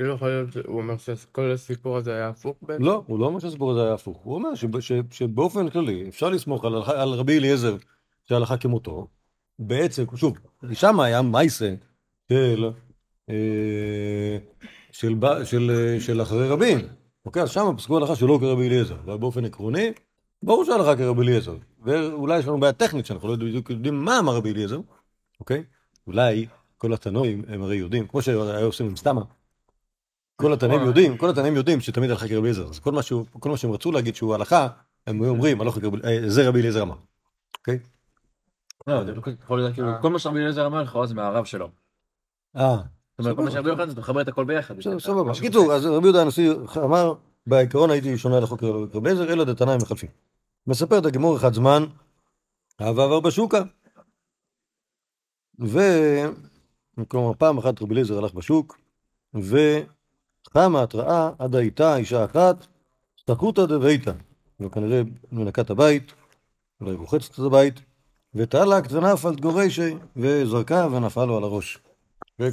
[0.00, 2.82] כאילו יכול להיות, הוא אומר שכל הסיפור הזה היה הפוך בעצם?
[2.82, 4.18] לא, הוא לא אומר שהסיפור הזה היה הפוך.
[4.22, 4.48] הוא אומר
[5.10, 6.74] שבאופן כללי אפשר לסמוך על,
[7.08, 7.76] רבי אליעזר
[8.24, 9.06] שהלכה כמותו.
[9.58, 10.38] בעצם, שוב,
[10.72, 11.74] שם היה מייסה
[12.28, 12.70] של,
[13.30, 14.38] אה,
[14.92, 16.78] של, של, של אחרי רבים.
[17.26, 18.96] אוקיי, אז שם פסקו הלכה שלא כרבי אליעזר.
[19.04, 19.92] אבל באופן עקרוני,
[20.42, 21.56] ברור שהלכה כרבי אליעזר.
[21.82, 24.80] ואולי יש לנו בעיה טכנית שאנחנו לא בדיוק יודעים מה אמר רבי אליעזר.
[25.40, 25.64] אוקיי?
[26.06, 26.46] אולי
[26.78, 29.22] כל התנועים הם הרי יודעים, כמו שהיו עושים עם סתמה.
[30.36, 33.50] כל התנאים יודעים, כל התנאים יודעים שתמיד הלכה כרבי אליעזר, אז כל מה שהוא, כל
[33.50, 34.68] מה שהם רצו להגיד שהוא הלכה,
[35.06, 36.96] הם היו אומרים, הלכה כרבי, אה, זה רבי אליעזר אמר,
[37.58, 37.78] אוקיי?
[38.86, 39.22] לא, זה לא
[39.74, 41.68] כאילו, כל מה שרבי אליעזר אמר לכאורה זה מהרב שלו.
[42.56, 44.76] אה, זאת אומרת, כל מה שרבי יוחנן זה מחבר את הכל ביחד.
[44.76, 45.32] בסדר, סבבה.
[45.32, 47.14] בקיצור, אז רבי יהודה הנשיא אמר,
[47.46, 50.10] בעיקרון הייתי שונה על החוק כרבי אליעזר, אלא דתנאי מחלפים.
[50.66, 51.84] מספרת הגמור אחד זמן,
[52.80, 53.62] אהבה עבר בשוקה.
[55.60, 55.78] ו...
[57.08, 58.80] כלומר, פעם אחת רבי אליעזר הלך בשוק,
[59.34, 62.66] וחמה התראה עד הייתה אישה אחת,
[63.20, 64.12] סתחותא דביתא.
[64.60, 66.12] וכנראה מנקה את הבית,
[66.80, 67.80] אולי רוחצת את הבית,
[68.34, 71.78] ותעלק ונפל גורשי, וזרקה ונפל לו על הראש.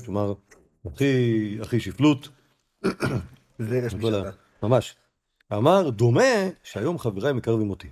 [0.06, 0.34] כלומר,
[0.86, 2.30] הכי, הכי שפלות,
[3.60, 4.36] זה יש משפט.
[4.64, 4.96] ממש.
[5.54, 7.88] אמר, דומה שהיום חבריי מקרבים אותי.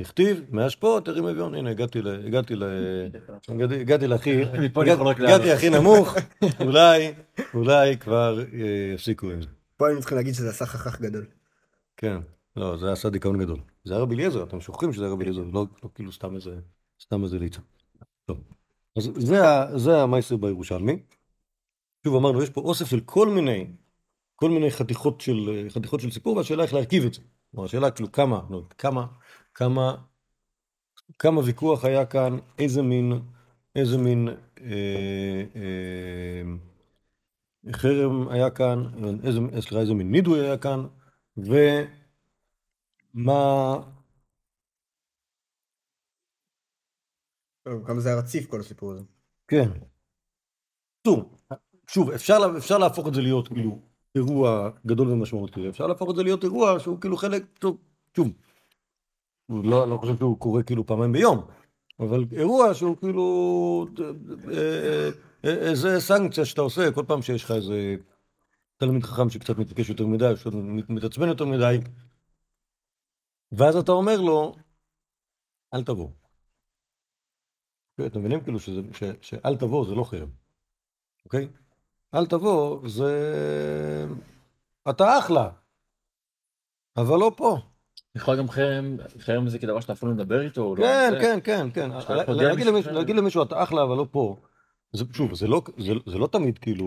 [0.00, 2.08] הכתיב, מהשפעות הרים אביון, הנה הגעתי ל...
[2.08, 2.64] הגעתי ל...
[3.48, 4.42] הגעתי- להכי...
[4.44, 5.52] הגעתי.
[5.52, 6.14] הכי נמוך,
[6.66, 7.12] אולי,
[7.54, 8.44] אולי כבר אה,
[8.94, 9.48] יפסיקו עם זה.
[9.76, 11.26] פה היינו צריכים להגיד שזה עשה חכך גדול.
[11.96, 12.16] כן,
[12.56, 13.58] לא, זה עשה דיכאון גדול.
[13.84, 16.56] זה היה רבי אליעזר, אתם שוכחים שזה היה רבי אליעזר, לא לא כאילו סתם איזה,
[17.02, 17.60] סתם איזה ליצה.
[18.24, 18.38] טוב,
[18.96, 19.10] אז
[19.76, 20.98] זה המייסר בירושלמי.
[22.04, 23.66] שוב אמרנו, יש פה אוסף של כל מיני,
[24.36, 27.20] כל מיני חתיכות של, חתיכות של סיפור, והשאלה איך להרכיב את זה.
[27.50, 28.40] כלומר, השאלה כאילו כמה,
[28.78, 29.06] כמה,
[29.54, 29.96] כמה,
[31.18, 33.12] כמה ויכוח היה כאן, איזה מין,
[33.76, 34.28] איזה מין
[34.60, 36.42] אה, אה,
[37.72, 38.78] חרם היה כאן,
[39.24, 40.86] איזה, סליחה, איזה מין נידוי היה כאן,
[41.36, 41.76] ומה,
[47.86, 49.02] כמה זה היה רציף כל הסיפור הזה.
[49.48, 49.68] כן.
[51.06, 51.36] שוב,
[51.86, 53.78] שוב, אפשר, אפשר להפוך את זה להיות כאילו
[54.14, 57.76] אירוע גדול ומשמעותי, אפשר להפוך את זה להיות אירוע שהוא כאילו חלק, טוב,
[58.16, 58.28] שוב,
[59.50, 61.46] לא, לא חושב שהוא קורה כאילו פעמיים ביום,
[62.00, 63.86] אבל אירוע שהוא כאילו
[64.52, 65.10] אה,
[65.44, 67.96] אה, איזה סנקציה שאתה עושה כל פעם שיש לך איזה
[68.76, 71.78] תלמיד חכם שקצת מתעקש יותר מדי, או שמתעצבן יותר מדי,
[73.52, 74.54] ואז אתה אומר לו,
[75.74, 76.08] אל תבוא.
[78.06, 80.28] אתם מבינים כאילו שזה, ש, שאל תבוא זה לא חרם,
[81.24, 81.48] אוקיי?
[82.14, 84.06] אל תבוא זה...
[84.90, 85.50] אתה אחלה,
[86.96, 87.69] אבל לא פה.
[88.14, 90.82] יכול גם חרם, חרם זה כדבר שאתה אפילו מדבר איתו, או לא?
[90.86, 91.90] כן, כן, כן, כן.
[91.90, 92.98] לא להגיד מישהו למישהו- אחר.
[92.98, 94.36] להגיד למישהו אתה אחלה אבל לא פה,
[94.92, 96.86] זה- שוב, זה לא- זה- זה לא תמיד כאילו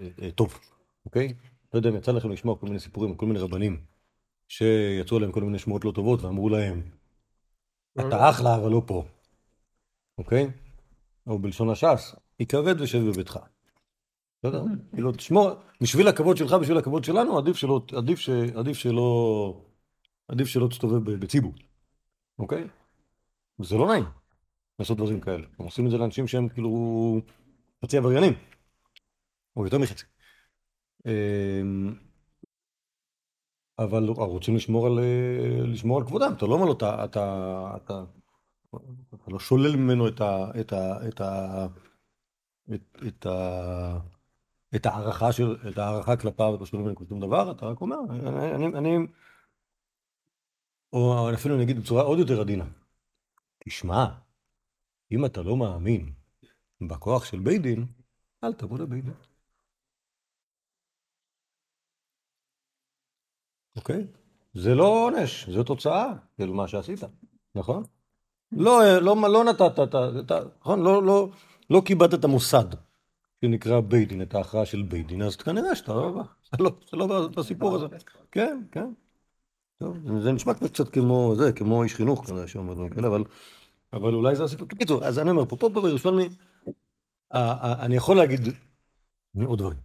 [0.00, 0.58] אה, אה, טוב,
[1.06, 1.32] אוקיי?
[1.74, 3.80] לא יודע אם יצא לכם לשמוע כל מיני סיפורים, כל מיני רבנים,
[4.48, 6.82] שיצאו עליהם כל מיני שמועות לא טובות ואמרו להם,
[8.00, 9.04] אתה אחלה אבל לא פה,
[10.18, 10.50] אוקיי?
[11.26, 13.38] או בלשון הש"ס, יכבד ושב בביתך.
[14.42, 14.62] בסדר?
[14.94, 19.60] כאילו, תשמור, בשביל הכבוד שלך, בשביל הכבוד שלנו, עדיף שלא, עדיף ש- עדיף שלא,
[20.30, 21.52] עדיף שלא תסתובב בציבור,
[22.38, 22.64] אוקיי?
[23.62, 24.04] זה לא נעים
[24.78, 25.46] לעשות דברים כאלה.
[25.58, 27.20] הם עושים את זה לאנשים שהם כאילו
[27.84, 28.32] חצי עבריינים,
[29.56, 30.04] או יותר מחצי.
[31.06, 31.94] אמ,
[33.78, 34.98] אבל רוצים לשמור על,
[35.64, 36.32] לשמור על כבודם.
[36.36, 38.04] אתה לא אומר לו, אתה, אתה, אתה,
[39.14, 40.50] אתה לא שולל ממנו את ה...
[40.60, 41.08] את ה...
[41.08, 41.66] את ה...
[42.74, 43.98] את, את ה...
[44.74, 48.54] את ההערכה של, את ההערכה כלפיו, אתה שואל ממנו שום דבר, אתה רק אומר, אני,
[48.54, 49.06] אני, אני,
[50.92, 52.64] או אפילו אני אגיד בצורה עוד יותר עדינה,
[53.64, 54.06] תשמע,
[55.12, 56.12] אם אתה לא מאמין
[56.80, 57.86] בכוח של בית דין,
[58.44, 59.14] אל תבוא לבית דין.
[63.76, 64.06] אוקיי?
[64.54, 67.00] זה לא עונש, זו תוצאה של מה שעשית,
[67.54, 67.84] נכון?
[68.52, 69.78] לא, לא, לא נתת,
[70.20, 70.82] את ה- נכון?
[70.82, 71.30] לא, לא,
[71.70, 72.64] לא כיבדת את המוסד
[73.44, 77.28] שנקרא בית דין, את ההכרעה של בית דין, אז כנראה שאתה לא, אתה לא, לא
[77.28, 77.86] בסיפור הזה.
[78.32, 78.92] כן, כן.
[79.80, 83.24] טוב, זה נשמע קצת כמו זה, כמו איש חינוך כנראה שאומר דברים כאלה, אבל,
[83.92, 84.68] אבל אולי זה הסיפור.
[84.68, 86.28] בקיצור, אז אני אומר, פה, פה, פה בירושלמי,
[87.32, 88.40] אני יכול להגיד
[89.46, 89.78] עוד דברים.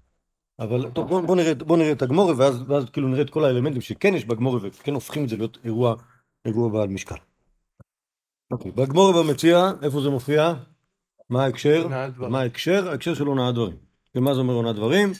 [0.59, 3.43] אבל טוב, בוא, בוא, נראה, בוא נראה את הגמורה, ואז, ואז כאילו נראה את כל
[3.43, 5.95] האלמנטים שכן יש בגמורה, וכן הופכים את זה להיות אירוע,
[6.45, 7.15] אירוע בעל משקל.
[8.51, 10.53] אוקיי, בגמורה במציע, איפה זה מופיע?
[11.29, 11.87] מה ההקשר?
[12.17, 12.89] מה ההקשר?
[12.89, 13.77] ההקשר של הונאת דברים.
[14.15, 15.11] ומה זה אומר הונאת דברים?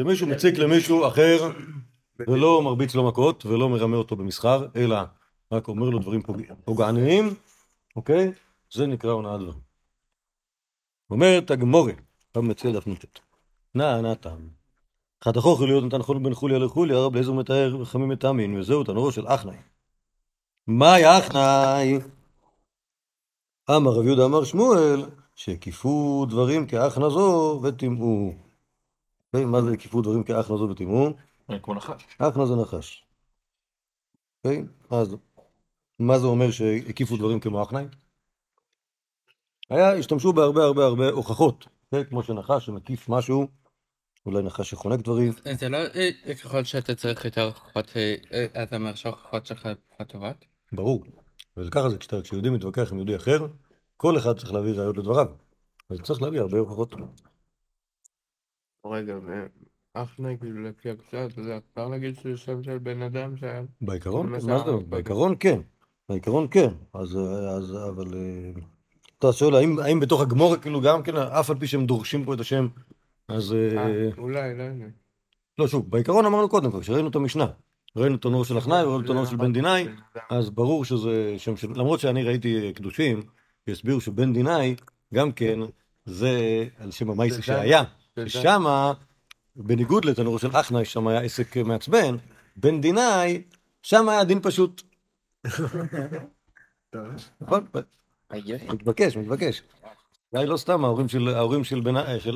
[0.00, 1.50] שמישהו מציק למישהו אחר
[2.28, 4.96] ולא מרביץ לו מכות ולא מרמה אותו במסחר, אלא
[5.52, 6.42] רק אומר לו דברים פוג...
[6.64, 7.34] פוגעניים,
[7.96, 8.32] אוקיי?
[8.72, 9.60] זה נקרא הונאת דברים.
[11.10, 11.92] אומרת הגמורה,
[12.32, 13.18] פעם מציע דף נ"ט.
[13.74, 14.48] נא נא תם.
[15.24, 19.28] חתכו חוליות נתן חול בן חוליה לחוליה, רב אליעזר מתאר וחמים מטעמין, וזהו תנורו של
[19.28, 19.56] אחנאי.
[20.68, 21.98] מאי אחנאי?
[23.70, 25.04] אמר רב יהודה אמר שמואל,
[25.34, 28.45] שהקיפו דברים כאחנה זו וטימאו.
[29.36, 31.10] אוקיי, מה זה הקיפו דברים כאחנה זו וטימאו?
[31.62, 32.06] כמו נחש.
[32.18, 33.04] אחנה זה נחש.
[34.44, 34.64] אוקיי?
[34.90, 35.16] אז
[35.98, 37.84] מה זה אומר שהקיפו דברים כמו אחנאי?
[39.70, 42.04] היה, השתמשו בהרבה הרבה הרבה הוכחות, כן?
[42.04, 43.46] כמו שנחש שמקיף משהו,
[44.26, 48.76] אולי נחש שחונק דברים, זה לא אה, ככל שאתה צריך יותר הוכחות, אה, אה, אתה
[48.76, 50.44] אומר שההוכחות שלך פחות טובות?
[50.72, 51.04] ברור.
[51.56, 53.46] וככה זה כשיהודי מתווכח עם יהודי אחר,
[53.96, 55.26] כל אחד צריך להביא ראיות לדבריו.
[55.90, 56.94] אז צריך להביא הרבה הוכחות.
[58.90, 59.14] רגע,
[59.94, 63.62] אחנה כאילו לפי הקצת, זה אפשר להגיד שזה שם של בן אדם שהיה...
[63.80, 64.52] בעיקרון, מה זה?
[64.88, 65.60] בעיקרון כן.
[66.08, 66.68] בעיקרון כן.
[66.94, 67.18] אז,
[67.56, 68.14] אז אבל...
[68.14, 68.62] אה,
[69.18, 72.34] אתה שואל, האם, האם בתוך הגמור, כאילו גם כן, אף על פי שהם דורשים פה
[72.34, 72.68] את השם,
[73.28, 73.52] אז...
[73.52, 74.86] אה, אה, אולי, לא יודע.
[75.58, 77.46] לא, שוב, בעיקרון אמרנו קודם כבר, כשראינו את המשנה.
[77.96, 80.22] ראינו את הנור של אחנאי וראינו את הנור של בן דינאי, בן אדם.
[80.30, 81.68] אז ברור שזה שם של...
[81.74, 83.22] למרות שאני ראיתי קדושים,
[83.66, 84.74] שהסבירו שבן דינאי,
[85.14, 85.58] גם כן,
[86.04, 87.82] זה על שם המייסי שהיה.
[88.16, 88.92] זה ששמה,
[89.56, 92.16] בניגוד לתנור של אחנאי, שם היה עסק מעצבן,
[92.56, 93.42] בן דינאי,
[93.82, 94.82] שם היה דין פשוט.
[97.40, 97.66] נכון?
[98.72, 99.62] מתבקש, מתבקש.
[100.32, 101.28] אולי לא סתם, ההורים של,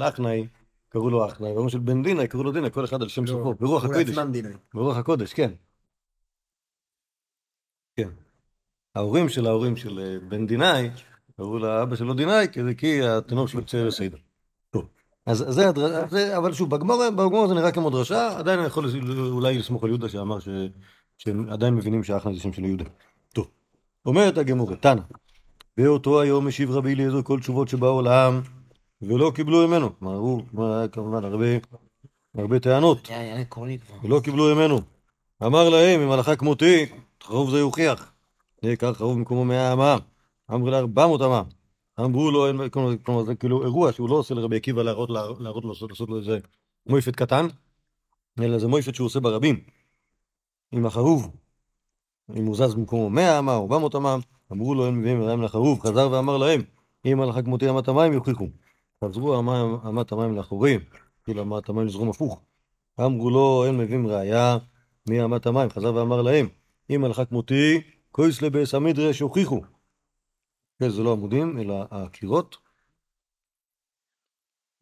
[0.02, 0.46] אחנאי
[0.88, 3.54] קראו לו אחנאי, וההורים של בן דינאי קראו לו דינאי, כל אחד על שם סופו,
[3.54, 4.16] ברוח הקודש.
[4.74, 5.50] ברוח הקודש, כן.
[7.96, 8.08] כן.
[8.94, 10.90] ההורים של ההורים של אה, בן דינאי,
[11.36, 14.16] קראו לאבא שלו דינאי, כי- התינוק שלו יוצא לסיידה.
[15.30, 15.70] אז זה,
[16.08, 18.90] זה, אבל שוב, בגמור, בגמור זה נראה כמו דרשה, עדיין אני יכול
[19.30, 20.48] אולי לסמוך על יהודה שאמר ש,
[21.18, 22.84] שהם עדיין מבינים שאחנה זה שם של יהודה.
[23.34, 23.46] טוב.
[24.06, 25.02] אומרת הגמורה, תנא,
[25.76, 28.40] באותו היום השיב רבי אליעזר כל תשובות שבעולם,
[29.02, 29.98] ולא קיבלו ממנו.
[29.98, 30.42] כלומר, הוא,
[30.92, 31.46] כמובן הרבה,
[32.38, 33.08] הרבה טענות.
[34.02, 34.80] ולא קיבלו ממנו.
[35.46, 36.86] אמר להם, אם הלכה כמותי,
[37.22, 38.12] חרוב זה יוכיח.
[38.62, 39.96] יהיה כך חרוב במקומו מאה אמה.
[40.52, 41.42] אמרו לארבע מאות אמה.
[42.04, 42.46] אמרו לו,
[43.02, 45.10] כלומר, זה כאילו אירוע שהוא לא עושה לרבי עקיבא להראות,
[45.40, 46.38] להראות לו, לעשות, לו איזה
[46.86, 47.46] מויפת קטן,
[48.40, 49.60] אלא זה מויפת שהוא עושה ברבים.
[50.72, 51.30] עם החרוב.
[52.36, 54.16] אם הוא זז במקומו 100 אמה או 400 אמה,
[54.52, 56.62] אמרו לו, אין מביאים ידיים לחרוב, חזר ואמר להם,
[57.06, 58.46] אם הלכה כמותי אמת המים יוכיחו.
[59.04, 59.40] חזרו
[59.88, 60.80] אמת המים לאחורים,
[61.24, 62.40] כאילו אמת המים לזרום הפוך.
[63.00, 64.58] אמרו לו, אין מביאים ראיה
[65.08, 66.48] מאמת המים, חזר ואמר להם,
[66.90, 67.80] אם הלכה כמותי,
[68.12, 69.60] כויס לבייס המדרש הוכיחו.
[70.80, 72.56] כן, זה לא עמודים, אלא הקירות.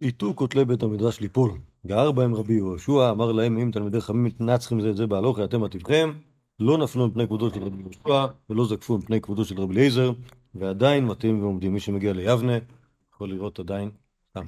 [0.01, 1.51] איתו כותלי בית המדרש ליפול.
[1.87, 5.65] גער בהם רבי יהושע, אמר להם, אם תלמידי חכמים מתנצחים זה את זה בהלוכי, אתם
[5.65, 6.13] עתיבכם,
[6.61, 10.13] לא נפלו מפני כבודו של רבי יהושע, ולא זקפו מפני כבודו של רבי אליעזר,
[10.55, 11.73] ועדיין מתאים ועומדים.
[11.73, 12.53] מי שמגיע ליבנה,
[13.15, 13.91] יכול לראות עדיין,
[14.31, 14.45] סתם,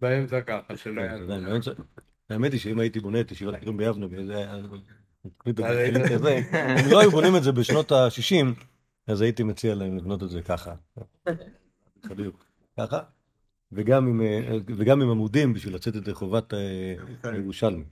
[0.00, 1.22] באמצע ככה, שלא כן.
[1.22, 1.70] עדיין באמצע.
[2.30, 4.52] האמת היא שאם הייתי בונה את ישיבת קרים ביבנה, באיזה...
[6.80, 8.64] אם לא היו בונים את זה בשנות ה-60,
[9.06, 10.74] אז הייתי מציע להם לבנות את זה ככה.
[12.10, 12.44] בדיוק,
[12.80, 13.00] ככה.
[13.72, 17.84] וגם עם, אה, וגם עם עמודים בשביל לצאת את חובת אה, הירושלמי.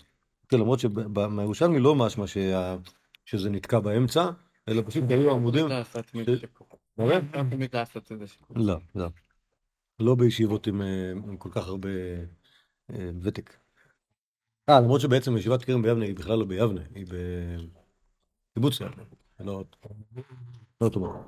[0.49, 2.77] כן, למרות שמהירושלמי לא משמע שה-
[3.25, 4.31] שזה נתקע באמצע,
[4.69, 5.67] אלא פשוט היו עמודים.
[5.69, 5.69] לא
[6.25, 6.69] זה שיפור.
[8.57, 9.09] לא, לא.
[10.01, 11.89] לא בישיבות עם, אה, עם כל כך הרבה
[13.23, 13.57] ותק.
[14.69, 17.07] אה, למרות שבעצם ישיבת כרם ביבנה היא בכלל לא ביבנה, היא
[18.53, 19.03] בקיבוץ יבנה.
[19.45, 19.65] לא
[20.81, 21.23] לא.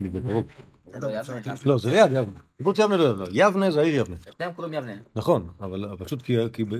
[0.00, 0.46] היא בקרוב.
[1.66, 2.40] לא, זה ליד יבנה.
[2.56, 3.24] קיבוץ יבנה לא יבנה.
[3.32, 4.16] יבנה זה העיר יבנה.
[4.28, 4.92] אתם קוראים יבנה.
[5.16, 6.22] נכון, אבל פשוט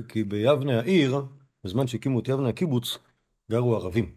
[0.09, 1.23] כי, ביבנה העיר,
[1.65, 2.99] בזמן שהקימו את יבנה הקיבוץ,
[3.51, 4.15] גרו ערבים.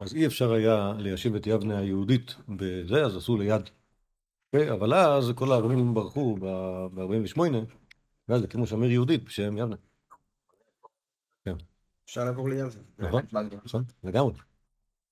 [0.00, 3.62] אז אי אפשר היה ליישב את יבנה היהודית בזה, אז עשו ליד.
[4.46, 4.70] אוקיי?
[4.70, 7.40] אבל אז כל הערבים ברחו ב-48,
[8.28, 9.76] ואז הקימו שם עיר יהודית בשם יבנה.
[12.04, 12.70] אפשר לעבור ליבנה.
[12.98, 13.22] נכון?
[13.64, 14.32] נכון, לגמרי.
[14.34, 14.42] פעם קודמת ישיבת...
[14.42, 15.07] סתם.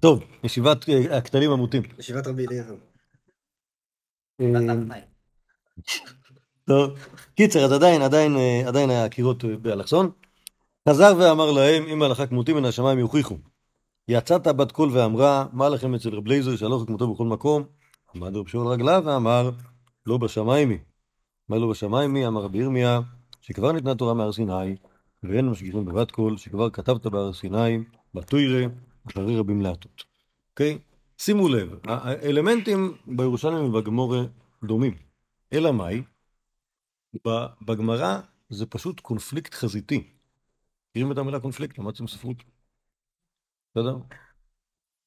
[0.00, 1.82] טוב, ישיבת אה, הכתלים המוטים.
[1.98, 2.74] ישיבת רבי אליעזר.
[6.64, 6.90] טוב,
[7.34, 10.10] קיצר, אז עדיין, עדיין, אה, עדיין היה הקירות אה, באלכסון.
[10.88, 13.38] חזר ואמר להם, אם הלכה כמותי מן השמיים יוכיחו.
[14.08, 17.64] יצאת בת קול ואמרה, מה לכם אצל רב לייזר שהלכה כמותו בכל מקום?
[18.14, 19.50] עמד רבי יהושע על רגליו ואמר,
[20.06, 20.78] לא בשמיים היא.
[21.48, 22.26] מה לא בשמיים היא?
[22.26, 23.00] אמר רבי ירמיה,
[23.40, 24.76] שכבר ניתנה תורה מהר סיני,
[25.22, 27.78] ואין משגיחים בבת קול, שכבר כתבת בהר סיני,
[28.14, 28.66] בתורה,
[29.10, 30.04] אחרי רבים להטות.
[30.50, 30.78] אוקיי?
[31.18, 34.20] שימו לב, האלמנטים בירושלמי ובגמרא
[34.64, 34.94] דומים.
[35.52, 36.02] אלא מאי?
[37.28, 40.10] ב- בגמרא זה פשוט קונפליקט חזיתי.
[40.90, 41.78] מכירים את המילה קונפליקט?
[41.78, 42.36] למדתם ספרות?
[43.74, 43.96] בסדר?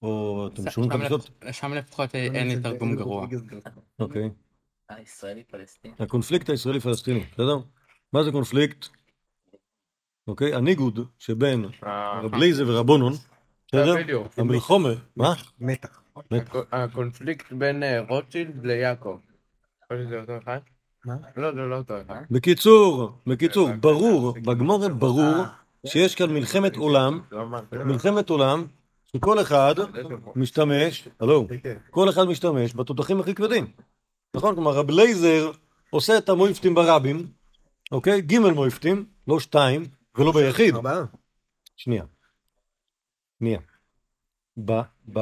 [0.01, 1.11] או אתם שומעים את?
[1.11, 3.27] לפ- שם לפחות אין לי תרגום גרוע.
[3.99, 4.29] אוקיי.
[4.89, 5.93] הישראלי פלסטיני.
[5.99, 7.57] הקונפליקט הישראלי-פלסטיני, בסדר?
[8.13, 8.85] מה זה קונפליקט?
[10.27, 10.53] אוקיי?
[10.55, 11.65] הניגוד שבין
[12.23, 13.13] רב לייזה ורבונון,
[13.67, 13.95] בסדר?
[13.95, 14.27] בדיוק.
[14.37, 15.33] המלחומה, מה?
[15.59, 16.01] מתח.
[16.31, 19.17] הקו- הקונפליקט בין אה, רוטשילד ליעקב.
[21.37, 22.21] לא, זה לא אותו אחד.
[22.31, 25.33] בקיצור, בקיצור, ברור, בגמורה ברור
[25.87, 27.45] שיש כאן מלחמת עולם, לא.
[27.85, 28.65] מלחמת עולם,
[29.15, 29.75] שכל אחד
[30.35, 31.47] משתמש, הלו,
[31.89, 33.65] כל אחד משתמש בתותחים הכי כבדים.
[34.35, 34.55] נכון?
[34.55, 35.51] כלומר, רב לייזר
[35.89, 37.27] עושה את המויפטים ברבים,
[37.91, 38.21] אוקיי?
[38.21, 39.83] ג' מויפטים, לא שתיים,
[40.17, 40.75] ולא ביחיד.
[40.75, 41.05] ארבעה.
[41.75, 42.03] שנייה.
[43.39, 43.59] שנייה.
[44.65, 44.71] ב...
[45.13, 45.19] ב...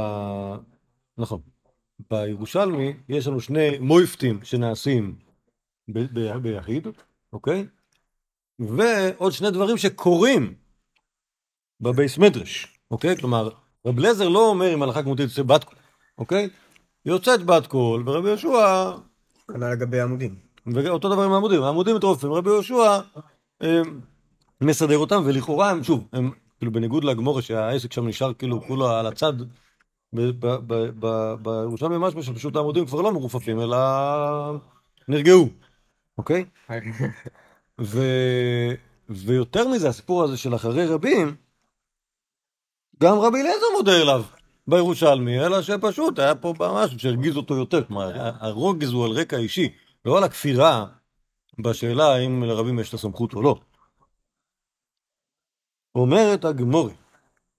[1.17, 1.41] נכון.
[2.09, 5.15] בירושלמי יש לנו שני מופתים שנעשים
[5.87, 5.99] ב...
[5.99, 6.37] ב...
[6.37, 6.87] ביחיד,
[7.33, 7.67] אוקיי?
[8.59, 10.53] ועוד שני דברים שקורים
[11.81, 13.17] בבית מדרש, אוקיי?
[13.17, 13.49] כלומר,
[13.85, 15.75] רב לייזר לא אומר אם הלכה כמותי תצא בת קול,
[16.17, 16.49] אוקיי?
[17.05, 18.91] יוצאת בת קול, ורבי יהושע
[19.47, 20.35] כנ"ל לגבי העמודים.
[20.65, 22.99] ואותו דבר עם העמודים, העמודים מטורפים, רבי יהושע
[23.63, 23.81] אה,
[24.61, 29.07] מסדר אותם, ולכאורה הם, שוב, הם כאילו בניגוד לגמורה שהעסק שם נשאר כאילו כולו על
[29.07, 29.33] הצד,
[31.41, 33.77] בירושלמי משהו שפשוט העמודים כבר לא מרופפים, אלא
[35.07, 35.49] נרגעו,
[36.17, 36.45] אוקיי?
[37.81, 37.99] ו...
[39.09, 41.35] ויותר מזה, הסיפור הזה של אחרי רבים,
[43.01, 44.23] גם רבי אליעזר מודה אליו
[44.67, 47.83] בירושלמי, אלא שפשוט היה פה משהו שהרגיז אותו יותר.
[47.83, 49.69] כלומר, הרוגז הוא על רקע אישי,
[50.05, 50.85] לא על הכפירה
[51.59, 53.59] בשאלה האם לרבים יש את הסמכות או לא.
[55.95, 56.93] אומרת הגמורי,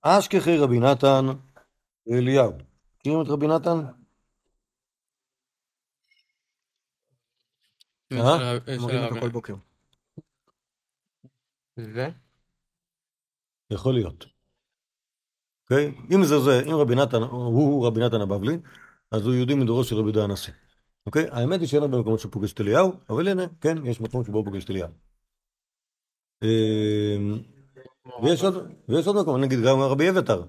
[0.03, 1.27] אשכחי רבי נתן
[2.07, 2.53] ואליהו.
[2.97, 3.79] מכירים את רבי נתן?
[8.13, 8.59] אה?
[9.21, 9.55] כל בוקר.
[11.77, 12.09] זה?
[13.71, 14.27] יכול להיות.
[15.63, 15.95] אוקיי?
[16.15, 18.59] אם זה זה, אם רבי נתן, הוא רבי נתן הבבלי,
[19.11, 20.53] אז הוא יהודי מדורו של רבי דה הנשיא.
[21.07, 21.25] אוקיי?
[21.31, 24.65] האמת היא שאין הרבה מקומות שפוגש את אליהו, אבל הנה, כן, יש מקום שבו פוגש
[24.65, 24.91] את אליהו.
[28.23, 30.43] ויש עוד, ויש עוד מקום, נגיד גם רבי אביתר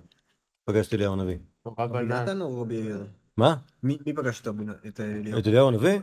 [0.66, 1.38] פגש את אליהו הנביא.
[1.66, 2.04] רב רבי.
[2.04, 3.06] נתן או רבי אליעזר?
[3.38, 3.56] מה?
[3.84, 4.48] מי מי פגש את
[4.88, 5.40] את אליהו?
[5.40, 6.00] את אליהו הנביא?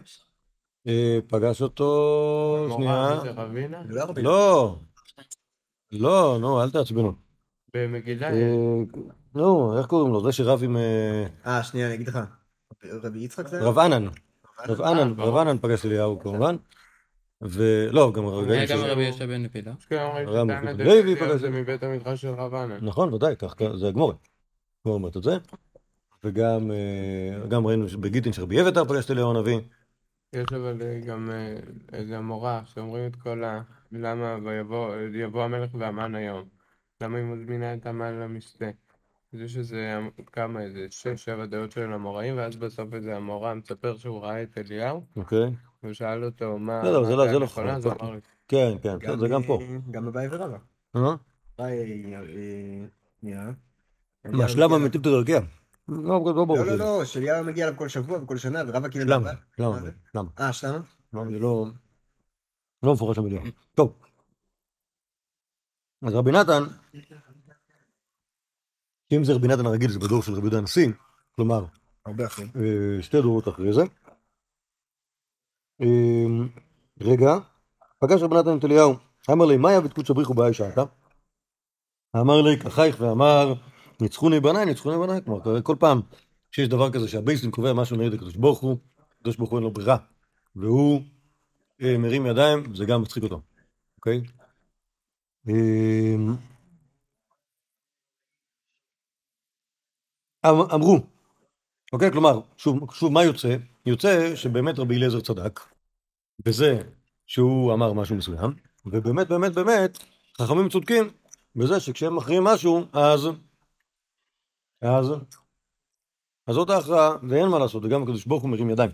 [0.86, 3.22] אה, פגש אותו, שנייה.
[3.88, 4.78] לא לא.
[5.92, 7.12] לא, נו, אל תעצבנו.
[7.74, 8.82] במגילה אה,
[9.34, 10.22] נו, איך קוראים לו?
[10.22, 12.18] זה שרב עם אה, אה, שנייה, אני אגיד לך.
[12.84, 13.60] רבי יצחק זה?
[13.60, 14.06] רב ענן.
[14.68, 15.24] רב ענן, אה.
[15.24, 16.56] רב ענן פגש אליהו כמובן.
[17.42, 18.84] ולא, גם היה רגעים גם של...
[18.84, 19.72] רבי יהושע בן לפידה.
[19.88, 22.78] כן, שטענה מפיקוד לוי דתיה פגש- זה מבית המדרש של רב ענן.
[22.82, 24.16] נכון, ודאי, כך זה הגמורת.
[24.84, 25.36] הגמורת אומרת את זה.
[26.24, 29.58] וגם אה, גם ראינו בגיטין שרבי אביתר פגש את אליהו הנביא.
[30.32, 31.56] יש אבל אה, גם אה,
[31.92, 33.62] איזה המורה שאומרים את כל ה...
[33.92, 34.36] למה
[35.14, 36.44] יבוא המלך והמן היום.
[37.00, 38.66] למה היא מזמינה את המן למשתה.
[39.32, 39.98] אז יש איזה
[40.32, 44.58] כמה איזה שש שבע דעות של המוראים ואז בסוף איזה המורה מספר שהוא ראה את
[44.58, 45.54] אליהו אוקיי?
[45.82, 47.46] והוא שאל אותו מה לא, לא, מה זה לא- זה לא
[48.00, 49.58] הוא לי כן, כן, זה גם פה.
[49.60, 50.56] אה, גם בבאי ורבא.
[50.96, 51.14] אה?
[51.60, 51.84] אה,
[53.20, 53.50] שנייה.
[54.24, 55.40] מהשלב המטיב תדרכיה.
[55.88, 56.58] לא, לא ברור.
[56.58, 56.84] לא, לא, שזה.
[56.84, 59.04] לא, שאליהו מגיע אליו כל שבוע וכל שנה, ורבא כאילו...
[59.04, 59.30] למה?
[59.58, 59.70] למה?
[59.70, 59.90] מה זה?
[60.14, 60.28] למה?
[60.40, 60.78] אה, שלמה?
[61.12, 61.30] למה?
[61.30, 61.66] זה לא...
[62.82, 63.40] לא מפורש במדינה.
[63.74, 63.92] טוב.
[66.02, 66.62] אז רבי נתן,
[69.12, 70.88] אם זה רבי נתן הרגיל, זה בדור של רבי יהודה הנשיא,
[71.36, 71.64] כלומר,
[72.06, 72.48] הרבה אחרים.
[72.56, 73.82] אה, שתי דורות אחרי זה.
[75.80, 76.46] אה,
[77.00, 77.32] רגע,
[77.98, 78.94] פגש רבי נתן את אליהו,
[79.30, 80.82] אמר לי, מה יעבד קודש הבריחו באי שעתה?
[82.16, 83.54] אמר לי, כחייך ואמר,
[84.00, 85.20] ניצחוני בניי, ניצחוני בניי.
[85.24, 86.00] כלומר, כל פעם
[86.50, 88.76] שיש דבר כזה שהבייסטים קובע משהו נגד הקדוש ברוך הוא,
[89.18, 89.96] הקדוש ברוך הוא אין לו ברירה,
[90.56, 91.02] והוא
[91.82, 93.40] אה, מרים ידיים, זה גם מצחיק אותו,
[93.96, 94.22] אוקיי?
[95.48, 96.36] אה, אמ-
[100.46, 100.98] אמרו,
[101.92, 102.12] אוקיי?
[102.12, 103.56] כלומר, שוב, שוב, מה יוצא?
[103.86, 105.60] יוצא שבאמת רבי אליעזר צדק
[106.44, 106.82] בזה
[107.26, 108.54] שהוא אמר משהו מסוים,
[108.86, 109.98] ובאמת, באמת, באמת,
[110.38, 111.04] חכמים צודקים
[111.56, 113.28] בזה שכשהם מכריעים משהו, אז...
[114.82, 115.06] אז...
[116.46, 118.90] אז זאת ההכרעה, ואין מה לעשות, וגם הקדוש ברוך הוא מרים ידיים.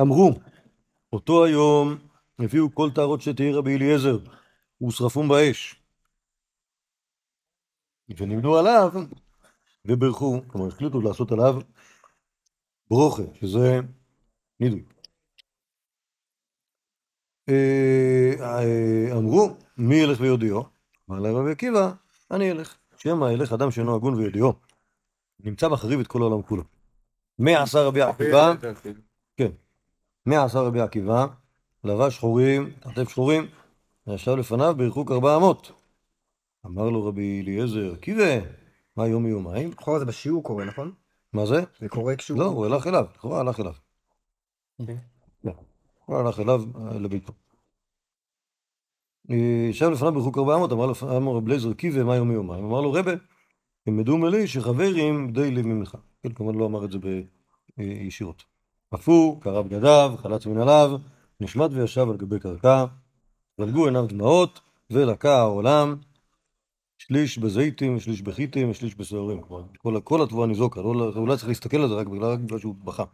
[0.00, 0.30] אמרו,
[1.12, 1.96] אותו היום
[2.38, 4.18] הביאו כל טהרות שתהי רבי אליעזר,
[4.82, 5.75] ושרפום באש.
[8.16, 8.92] ונמדו עליו,
[9.84, 11.60] וברכו, כלומר החליטו לעשות עליו
[12.90, 13.80] ברוכה, שזה
[14.60, 14.82] נידוי.
[17.48, 20.64] אה, אה, אמרו, מי ילך ויודיעו?
[21.10, 21.92] אמר להם רבי עקיבא,
[22.30, 22.76] אני אלך.
[22.96, 24.52] שמא ילך אדם שאינו הגון ויודיעו.
[25.40, 26.62] נמצא מחריב את כל העולם כולו.
[27.38, 28.52] מה עשה רבי עקיבא?
[29.36, 29.50] כן.
[30.26, 31.26] מה עשה רבי עקיבא?
[31.84, 33.46] לבש שחורים, כתף שחורים,
[34.06, 35.72] וישב לפניו בריחוק ארבע אמות.
[36.66, 38.38] אמר לו רבי אליעזר, עקיבא,
[38.96, 39.70] מה יום מיומיים?
[39.70, 40.92] לכאורה זה בשיעור קורה, נכון?
[41.32, 41.62] מה זה?
[41.80, 42.38] זה קורה כשהוא...
[42.38, 43.72] לא, הוא הלך אליו, לכאורה הלך אליו.
[44.78, 44.96] אוקיי.
[45.44, 45.52] לא,
[46.04, 47.32] הוא הלך אליו אה, לביתו.
[49.30, 52.64] אה, ישב לפניו ארבע אמות, אמר לו- אמר רבי אליעזר, עקיבא, מה יום מיומיים?
[52.64, 53.12] אמר לו, רבה,
[53.84, 55.96] תלמדו מלי שחברים די לי ממך.
[56.22, 57.22] כן, כמובן לא אמר את זה ב-
[57.78, 58.42] אה, ישירות.
[59.06, 60.90] הוא, קרע בגדיו, חלץ מנעליו,
[61.40, 62.84] נשמט וישב על גבי קרקע,
[63.60, 65.96] זלגו עיניו דמעות, ולקה העולם,
[66.98, 68.94] שליש בזיתים, שליש בחיטים, שליש.
[68.94, 72.38] כלומר, כל, כל התבואה ניזוקה, לא, לא- אולי צריך להסתכל על זה רק בגלל, רק
[72.38, 73.04] בגלל שהוא בכה.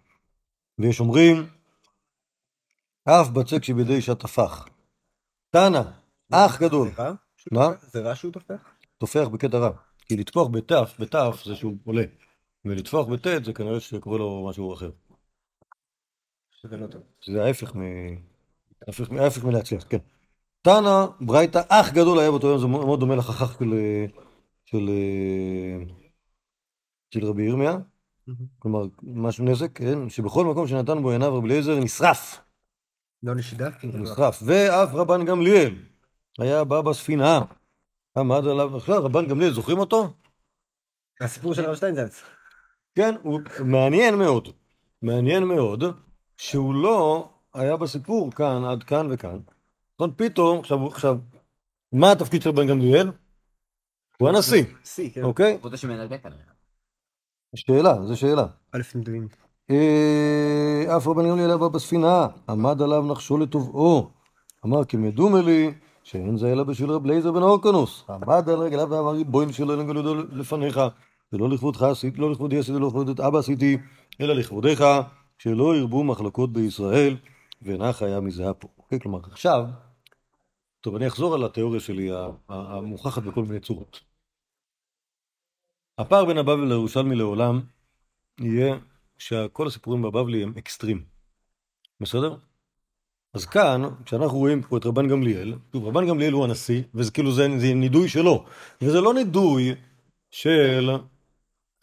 [0.78, 1.36] ויש אומרים,
[3.04, 4.68] אף בצק שבידי אישה טפח.
[5.50, 5.82] תנא,
[6.32, 6.88] אח גדול.
[7.52, 7.68] מה?
[7.80, 8.74] זה רע שהוא טופח?
[8.98, 9.70] טופח בקטע רע.
[10.06, 12.04] כי לטפוח בתף, בתף זה שהוא עולה.
[12.64, 14.90] ולטפוח בטית זה כנראה שקורה לו משהו אחר.
[16.50, 17.02] שזה לא טוב.
[17.26, 17.44] זה.
[17.44, 18.16] ההפך, מ-
[19.18, 19.98] ההפך מלהצליח, כן.
[20.62, 23.74] תנא ברייתא אח גדול היה באותו יום, זה מאוד דומה לחכך של,
[24.64, 24.90] של,
[27.10, 27.76] של רבי ירמיה.
[28.58, 30.08] כלומר, משהו נזק, כן?
[30.08, 32.40] שבכל מקום שנתן בו עיניו רבי אליעזר נשרף.
[33.22, 33.68] לא נשידה?
[33.84, 34.42] נשרף.
[34.46, 35.74] ואף רבן גמליאל
[36.38, 37.40] היה בא בספינה,
[38.18, 40.14] עמד עליו, עכשיו רבן גמליאל, זוכרים אותו?
[41.20, 42.22] הסיפור של הרב שטיינזלץ.
[42.94, 44.48] כן, הוא מעניין מאוד.
[45.02, 45.84] מעניין מאוד
[46.36, 49.38] שהוא לא היה בסיפור כאן עד כאן וכאן.
[50.02, 51.18] נכון, פתאום, עכשיו, עכשיו,
[51.92, 53.10] מה התפקיד של רבן גמליאל?
[54.18, 55.22] הוא הנשיא, שיא, כן.
[55.22, 55.54] אוקיי?
[55.54, 56.38] עבודה שמנהל כנראה.
[57.56, 58.46] שאלה, זו שאלה.
[58.72, 59.28] א' נדויים.
[59.70, 64.10] אה, אף רבן גמליאל היה בספינה, עמד עליו נחשו לטובעו.
[64.64, 68.04] אמר כי מדומה לי שאין זה אלא בשביל רב אליעזר בן אורקנוס.
[68.08, 70.80] עמד על רגליו ואמר ריבונו שלא אלא גלודו לפניך,
[71.32, 73.78] ולא לכבודך עשיתי, לא לכבודי עשיתי, לא לכבוד את אבא עשיתי,
[74.20, 75.00] אלא לכבודך,
[75.38, 77.16] שלא ירבו מחלוקות בישראל,
[77.62, 78.68] ואינה חיה מזה פה.
[78.78, 79.64] אוקיי, כלומר עכשיו,
[80.82, 82.10] טוב, אני אחזור על התיאוריה שלי
[82.48, 84.00] המוכחת בכל מיני צורות.
[85.98, 87.60] הפער בין הבבלי לירושלמי לעולם
[88.40, 88.78] יהיה
[89.18, 91.04] שכל הסיפורים בבבלי הם אקסטרים.
[92.00, 92.36] בסדר?
[93.34, 97.32] אז כאן, כשאנחנו רואים פה את רבן גמליאל, שוב, רבן גמליאל הוא הנשיא, וזה כאילו
[97.32, 98.44] זה, זה נידוי שלו,
[98.82, 99.74] וזה לא נידוי
[100.30, 100.90] של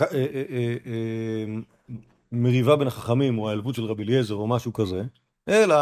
[0.01, 1.45] אה, אה, אה, אה,
[2.31, 5.03] מריבה בין החכמים או העלבות של רבי אליעזר או משהו כזה,
[5.49, 5.75] אלא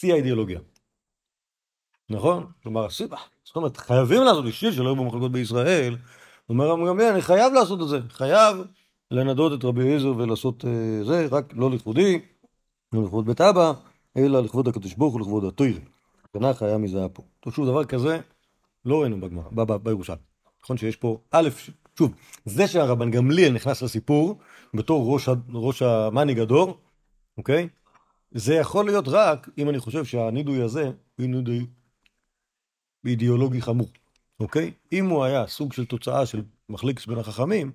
[0.00, 0.60] שיא האידיאולוגיה.
[2.10, 2.46] נכון?
[2.62, 3.06] כלומר, שיא-
[3.44, 5.96] זאת אומרת, חייבים לעשות בשביל שלא יהיו במחלקות בישראל.
[6.48, 8.56] אומר גמליאל, אני חייב לעשות את זה, חייב
[9.10, 12.20] לנדות את רבי אליעזר ולעשות אה, זה, רק לא לכבודי,
[12.92, 13.72] לא לכבוד בית אבא,
[14.16, 15.80] אלא לכבוד הקדוש ברוך ולכבוד התוירה.
[16.32, 17.22] תנ"ך היה מזה פה.
[17.40, 18.20] טוב, שוב, דבר כזה
[18.84, 20.18] לא ראינו בגמרא, בירושלים.
[20.64, 21.48] נכון שיש פה, א',
[21.98, 22.12] שוב,
[22.44, 24.38] זה שהרבן גמליאל נכנס לסיפור
[24.74, 26.78] בתור ראש, ראש המנהיג הדור,
[27.38, 27.68] אוקיי?
[28.34, 30.84] זה יכול להיות רק אם אני חושב שהנידוי הזה
[31.18, 31.66] הוא נידוי
[33.06, 33.88] אידיאולוגי חמור,
[34.40, 34.72] אוקיי?
[34.92, 37.72] אם הוא היה סוג של תוצאה של מחליקס בין החכמים,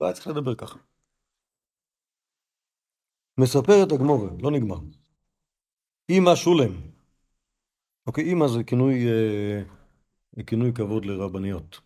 [0.00, 0.78] לא היה צריך לדבר ככה.
[3.40, 4.78] מספרת הגמורה, לא נגמר.
[6.10, 6.72] אמא שולם.
[8.06, 9.62] אוקיי, אמא זה כינוי, אה,
[10.46, 11.80] כינוי כבוד לרבניות.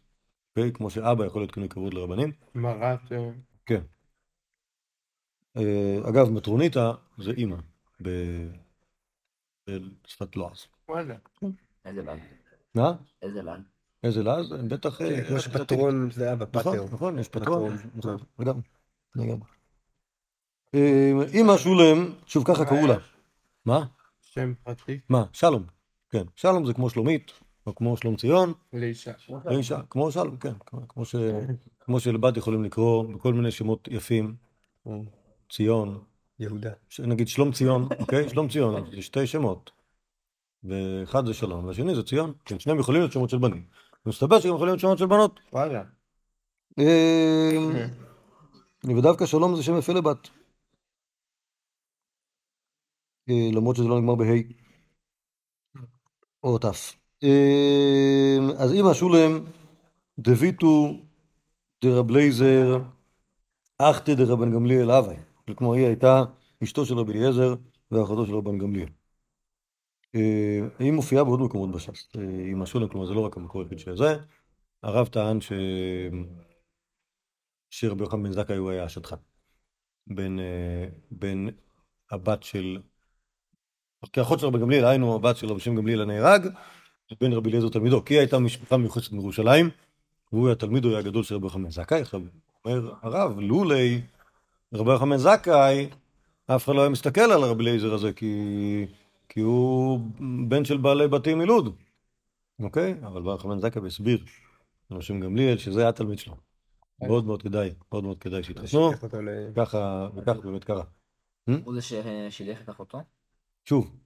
[0.50, 0.72] אוקיי?
[0.72, 2.32] כמו שאבא יכול להיות כינוי כבוד לרבנים.
[2.54, 3.00] מרת...
[3.66, 3.80] כן.
[5.56, 7.56] אה, אגב, מטרוניתא זה אימא
[8.02, 8.50] ב-
[10.04, 10.66] בשפת לועז.
[10.88, 11.14] וואלה.
[11.84, 12.18] איזה לעג.
[12.74, 12.92] מה?
[13.22, 13.60] איזה לעג.
[14.02, 14.52] איזה לעז?
[14.68, 15.00] בטח...
[15.00, 16.84] אה, כמו שפטרון זה היה נכון, בפטר.
[16.92, 17.76] נכון, יש פטרון.
[17.94, 18.16] נכון,
[19.16, 19.48] לגמרי.
[20.74, 22.96] אה, אמא שולם, שוב ככה קראו לה.
[23.64, 23.86] מה?
[24.20, 25.24] שם פרטי מה?
[25.32, 25.66] שלום.
[26.10, 27.32] כן, שלום זה כמו שלומית,
[27.66, 29.12] או כמו שלום ציון, לאישה.
[29.44, 30.52] לאישה, כמו שלום, כן,
[31.80, 34.34] כמו שלבת יכולים לקרוא בכל מיני שמות יפים,
[35.50, 36.04] ציון,
[36.38, 36.70] יהודה.
[36.98, 38.28] נגיד שלום ציון, אוקיי?
[38.28, 39.70] שלום ציון, זה שתי שמות.
[40.64, 43.64] ואחד זה שלום, והשני זה ציון, כן, שניהם יכולים להיות שמות של בנים.
[44.06, 45.40] ומסתבר שגם יכולים להיות שמות של בנות.
[45.52, 45.82] וואלה.
[46.78, 47.86] אה,
[48.84, 50.28] ודווקא שלום זה שם יפה לבת.
[53.28, 54.24] אה, למרות שזה לא נגמר בה'
[56.42, 56.64] או ת'.
[57.24, 59.44] אה, אז אמא שולם
[60.18, 61.00] דביטו
[61.82, 62.78] דרב לייזר
[63.78, 65.14] אחתא דרבן גמליאל אבי.
[65.54, 66.24] כלומר היא הייתה
[66.62, 67.54] אשתו של רבי אליעזר
[67.90, 68.88] ואחותו של רבן גמליאל.
[70.14, 72.08] אה, היא מופיעה בעוד מקומות בש"ס.
[72.16, 72.22] אה,
[72.52, 74.16] אמא שולם, כלומר זה לא רק המקור היחיד של זה.
[74.82, 75.52] הרב טען ש...
[77.70, 78.86] שרבי יוחנן בן זכאי הוא היה.
[80.06, 81.50] בין, אה, בין
[82.10, 82.78] הבת של...
[84.12, 86.48] כאחות של רבי גמליאל, היינו הבת של רבי שם גמליאל הנהרג,
[87.10, 89.70] לבין רבי אליעזר תלמידו, כי היא הייתה משפחה מיוחסת מירושלים,
[90.32, 92.00] והוא היה תלמיד, הוא היה הגדול של רבי יוחנן בן זכאי.
[92.00, 92.22] עכשיו,
[92.64, 94.00] אומר הרב, לולי
[94.76, 95.88] רבי יוחנן זכאי,
[96.46, 98.86] אף אחד לא היה מסתכל על רבי אליעזר הזה, כי,
[99.28, 100.00] כי הוא
[100.48, 101.76] בן של בעלי בתים מלוד,
[102.60, 102.94] אוקיי?
[103.02, 104.18] אבל רבי יוחנן זכאי הסביר
[105.00, 106.34] שם גמליאל, שזה היה התלמיד שלו.
[107.02, 108.90] מאוד מאוד כדאי, מאוד מאוד כדאי שיתחסנו,
[109.56, 110.84] ככה, וכך באמת קרה.
[111.64, 112.98] הוא זה ששילח את אחותו?
[113.64, 113.96] שוב,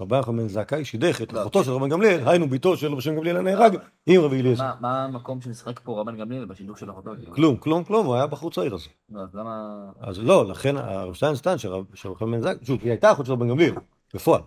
[0.00, 1.42] רבי יוחנן בן זכאי שידך את לא.
[1.42, 3.76] אחותו של רבן גמליאל, היינו בתו של רבי שם גמליאל הנהרג,
[4.06, 4.70] עם רבי אליעזר.
[4.80, 7.10] מה- המקום שמשחק פה רבן גמליאל בשידוך של אחותו?
[7.34, 8.88] כלום, כלום, כלום, הוא היה בחור צעיר אז.
[9.10, 9.84] לא, אז למה...
[10.00, 13.26] אז לא, לכן הרב שטיינס טען שרב שרב יוחנן בן זכאי, שוב, היא הייתה אחות
[13.26, 13.74] של רבן גמליאל,
[14.14, 14.40] בפועל.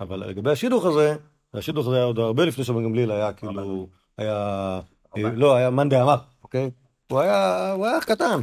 [0.00, 1.16] אבל לגבי השידוך הזה,
[1.54, 3.88] השידוך הזה היה עוד הרבה לפני שרבן גמליאל היה כאילו,
[4.18, 4.34] היה,
[5.16, 6.70] אה, לא, היה מאן דאמר, אוקיי?
[7.10, 8.40] הוא היה, הוא היה אח קטן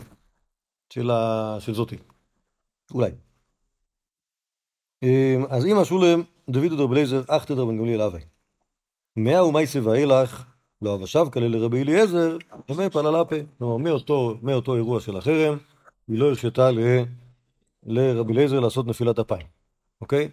[0.90, 1.10] של
[1.60, 1.98] של זאתי,
[2.94, 3.12] אולי.
[5.04, 8.20] אמ, אז אמא שולם דוד דרב אליעזר אח תדר בן גמליאל אבי.
[9.16, 10.46] מאה ומייסה ואילך
[10.82, 12.38] לא אבשב כלל לרבי אליעזר
[12.70, 13.36] ימי פללה פה.
[13.58, 15.58] כלומר מאותו, מאותו אירוע של החרם
[16.08, 17.04] היא לא הרשתה ל-
[17.86, 19.48] לרבי אליעזר לעשות נפילת אפיים,
[20.02, 20.30] אוקיי?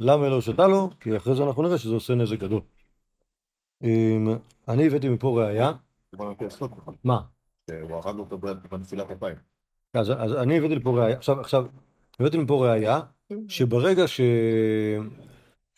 [0.00, 0.90] למה היא לא הרשתה לו?
[1.00, 2.60] כי אחרי זה אנחנו נראה שזה עושה נזק גדול.
[3.82, 4.28] אמ,
[4.68, 5.72] אני הבאתי מפה ראייה,
[7.04, 7.20] מה?
[7.82, 8.38] הוא הרג אותו
[8.70, 9.36] בנפילת אפיים.
[9.94, 11.66] אז אני הבאתי לפה ראייה, עכשיו, עכשיו,
[12.20, 13.00] הבאתי לפה ראייה,
[13.48, 14.20] שברגע ש...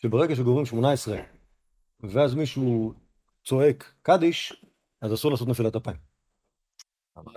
[0.03, 1.17] שברגע שגומרים 18,
[2.03, 2.93] ואז מישהו
[3.45, 4.65] צועק קדיש,
[5.01, 5.97] אז אסור לעשות נפילת אפיים.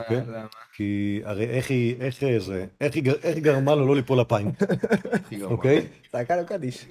[0.08, 0.24] כן?
[0.28, 0.46] למה?
[0.76, 3.02] כי הרי איך היא, איך זה, איך היא,
[3.42, 4.50] גרמה לו לא ליפול אפיים,
[5.42, 5.86] אוקיי?
[6.12, 6.86] צעקה לו קדיש.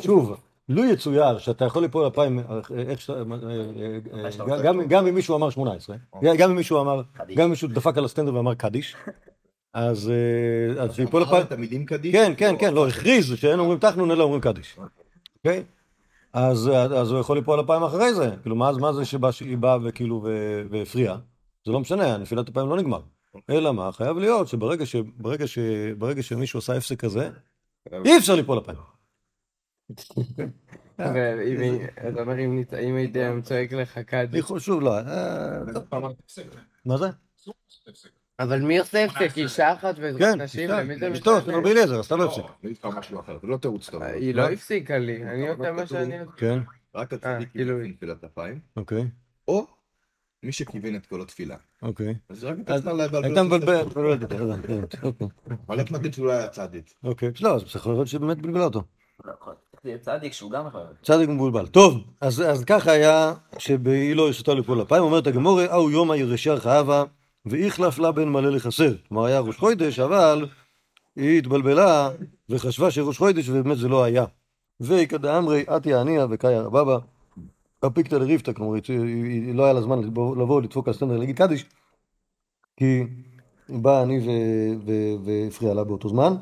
[0.00, 2.38] שוב, לו יצויר שאתה יכול ליפול אפיים,
[2.88, 5.96] איך שאתה, אה, אה, גם- גם אם מישהו אמר 18,
[6.38, 7.02] גם אם מישהו אמר,
[7.36, 8.96] גם אם מישהו דפק על הסטנדר ואמר קדיש,
[9.74, 10.12] אז
[10.78, 12.12] אז שיפול אפיים, את המילים קדיש?
[12.14, 14.78] כן, כן, כן, לא, הכריז שאין אומרים תחנון אלא אומרים קדיש,
[15.36, 15.64] אוקיי?
[16.32, 19.78] אז אז הוא יכול ליפול אפיים אחרי זה, כאילו מה מה זה שבא שהיא באה
[19.84, 21.16] וכאילו ו- והפריעה,
[21.66, 23.00] זה לא משנה, נפילת אפיים לא נגמר,
[23.50, 25.58] אלא מה, חייב להיות שברגע ש- ברגע ש-
[25.98, 27.30] ברגע שמישהו עשה הפסק כזה,
[28.04, 28.58] אי אפשר ליפול
[30.98, 34.44] היא- אתה אומר אם הייתי צועק לך אני קדיש.
[34.44, 35.02] חושב, שוב, לא, אה,
[36.84, 37.06] מה זה?
[38.38, 39.38] אבל מי עושה הפסק?
[39.38, 40.40] אישה אחת ועזרת כן,
[41.12, 41.54] אשתו של?
[41.54, 42.42] רבי אליעזר, עשתה לו הפסק.
[42.64, 44.02] אני איתך משהו אחר, זה לא תירוץ טוב.
[44.02, 46.14] היא לא הפסיקה לי, אני עושה מה שאני...
[46.36, 46.58] כן,
[46.94, 49.04] רק אה, הצדיק כאילו- יוצא נפילת אפיים, אוקיי,
[49.48, 49.66] או
[50.42, 51.56] מי שכיוון את כל התפילה.
[51.82, 52.14] אוקיי.
[52.28, 53.44] אז רק אז אתה אותו.
[53.44, 53.96] מבלבלת,
[55.02, 55.28] אוקיי.
[55.68, 56.90] אבל איך נגיד שהוא לא היה צדיק?
[57.04, 58.82] אוקיי, לא, אז צריך לראות שבאמת בלבלה אותו.
[60.00, 60.92] צדיק שהוא גם יכול להיות.
[61.02, 61.66] צדיק מבולבל.
[61.66, 67.04] טוב, אז, אז ככה היה שבאילו ישתה לכל אפיים, אומרת הגמורה, אהו יומא ירשר חאווה,
[67.46, 68.94] ואיכלף לה בן מלא לחסר.
[69.08, 70.46] כלומר, היה ראש חוידש, אבל
[71.16, 72.10] היא התבלבלה
[72.48, 74.24] וחשבה שראש חוידש, ובאמת זה לא היה.
[74.80, 76.98] ואיכא אמרי, אתיה עניא וקאיה רבבה,
[77.86, 78.78] אפיקתא לריבתא, כלומר,
[79.54, 80.04] לא היה לה זמן
[80.38, 81.64] לבוא לדפוק על סטנדר להגיד קדיש,
[82.76, 83.02] כי
[83.68, 84.20] בא אני
[85.24, 86.34] והפריע לה באותו זמן,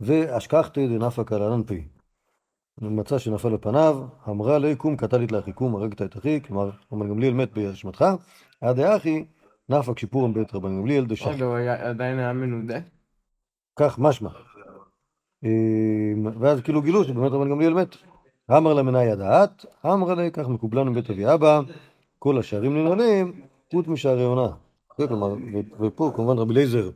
[0.00, 1.82] ואשכחתא דנפקא לענן פי.
[2.80, 7.34] מצא שנפל לפניו, אמרה לי קום קטלית לאחי קום, הרגת את אחי, כלומר, רבן גמליאל
[7.34, 8.04] מת באשמתך,
[8.60, 9.24] עד האחי,
[9.68, 11.26] נפק שיפורם בית רבן גמליאל דשח.
[11.26, 12.78] רגע, הוא עדיין היה מנודה?
[13.76, 14.30] כך משמע.
[15.44, 15.50] אה,
[16.40, 17.96] ואז כאילו גילו שבאמת רבן גמליאל מת.
[18.56, 21.60] אמר לה מנאי הדעת, אמר לה כך מקובלנו מבית אבי אבא,
[22.18, 23.40] כל השערים ננעלים,
[23.72, 24.48] חוץ משערי עונה.
[24.88, 25.34] כלומר,
[25.80, 26.90] ופה כמובן רבי אליעזר,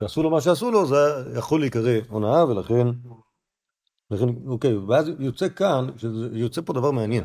[0.00, 0.96] שעשו לו מה שעשו לו, זה
[1.38, 2.86] יכול להיקרא הונאה, ולכן,
[4.10, 5.86] לכן, אוקיי, ואז יוצא כאן,
[6.32, 7.24] יוצא פה דבר מעניין.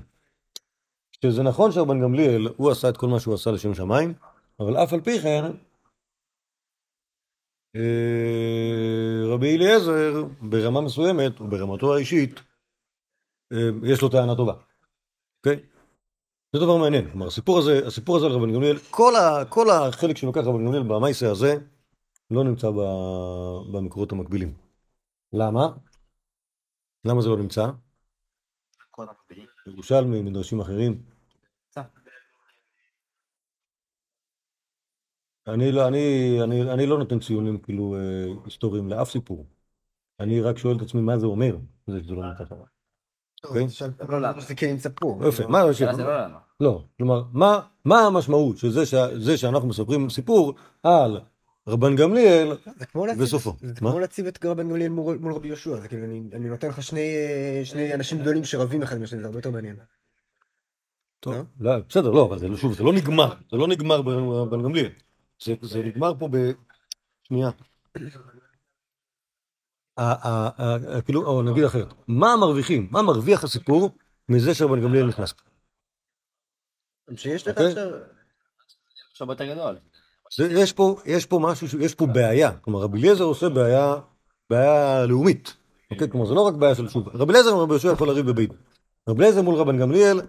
[1.22, 4.14] שזה נכון שרבן גמליאל, הוא עשה את כל מה שהוא עשה לשם שמיים,
[4.60, 5.44] אבל אף על פי כן,
[7.76, 12.40] אה, רבי אליעזר, ברמה מסוימת, או ברמתו האישית,
[13.54, 14.54] אה, יש לו טענה טובה.
[15.38, 15.64] אוקיי?
[16.54, 17.12] זה דבר מעניין.
[17.12, 20.84] כלומר, הסיפור הזה, הסיפור הזה על רבן גמליאל, כל, ה, כל החלק שלוקח רבן גמליאל
[20.84, 21.56] במייסה הזה,
[22.32, 22.80] לא נמצא ב,
[23.72, 24.54] במקורות המקבילים.
[25.34, 25.68] למה?
[27.06, 27.70] למה זה לא נמצא?
[29.68, 31.15] ירושלמי, מדרשים אחרים.
[35.48, 39.46] אני לא, אני, אני, אני לא נותן ציונים כאילו אה, היסטוריים לאף סיפור.
[40.20, 42.56] אני רק שואל את עצמי מה זה אומר, זה שזה לא נמצא שם.
[43.44, 43.68] אוקיי?
[44.10, 45.20] לא, למה זה כן נמצא פה.
[45.28, 46.38] יפה, מה השאלה זה לא למה.
[46.60, 48.70] לא, כלומר, מה, מה המשמעות של
[49.20, 51.20] זה, שאנחנו מספרים סיפור על
[51.68, 52.52] רבן גמליאל
[53.18, 53.54] וסופו?
[53.62, 53.74] זה?
[53.76, 56.84] כמו להציב את רבן גמליאל מול מול רבי יהושע, זה כאילו אני אני נותן לך
[56.84, 57.16] שני
[57.64, 59.76] שני אנשים גדולים שרבים אחד עם השני, זה הרבה יותר מעניין.
[61.20, 61.42] טוב, לא?
[61.60, 64.90] לא, בסדר, לא, אבל זה לא, שוב, זה לא נגמר, זה לא נגמר ברבן גמליאל.
[65.46, 66.38] זה, זה נגמר פה ב...
[67.24, 67.50] שנייה.
[69.98, 70.50] ה- ה-
[70.98, 73.90] ה- כאילו, או נגיד אחרת, מה מרוויחים, מה מרוויח הסיפור
[74.30, 75.34] מזה שרבן גמליאל נכנס?
[77.16, 77.68] שיש לך אוקיי.
[77.68, 77.90] עכשיו...
[79.12, 79.78] עכשיו יותר גדול.
[80.40, 83.96] יש פה, יש פה משהו, יש פה בעיה, כלומר רבי אליעזר עושה בעיה,
[84.50, 85.58] בעיה לאומית,
[85.92, 86.10] אוקיי?
[86.12, 88.50] כלומר זה לא רק בעיה של שוב, רבי אליעזר ורבי יהושע יכול לריב בבית.
[89.10, 90.22] רבי אליעזר מול רבן גמליאל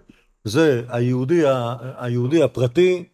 [0.43, 3.09] זה היהודי, הפרטי,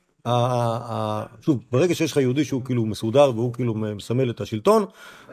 [1.41, 4.85] שוב, ברגע שיש לך יהודי שהוא כאילו מסודר והוא כאילו מסמל את השלטון,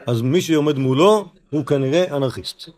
[0.07, 2.69] אז מי שעומד מולו הוא כנראה אנרכיסט.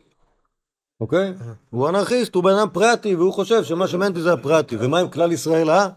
[1.01, 1.33] אוקיי?
[1.69, 5.09] הוא אנרכיסט, הוא בן אדם פרטי, והוא חושב שמה שמעניין אותי זה הפרטי, ומה עם
[5.09, 5.89] כלל ישראל, אה?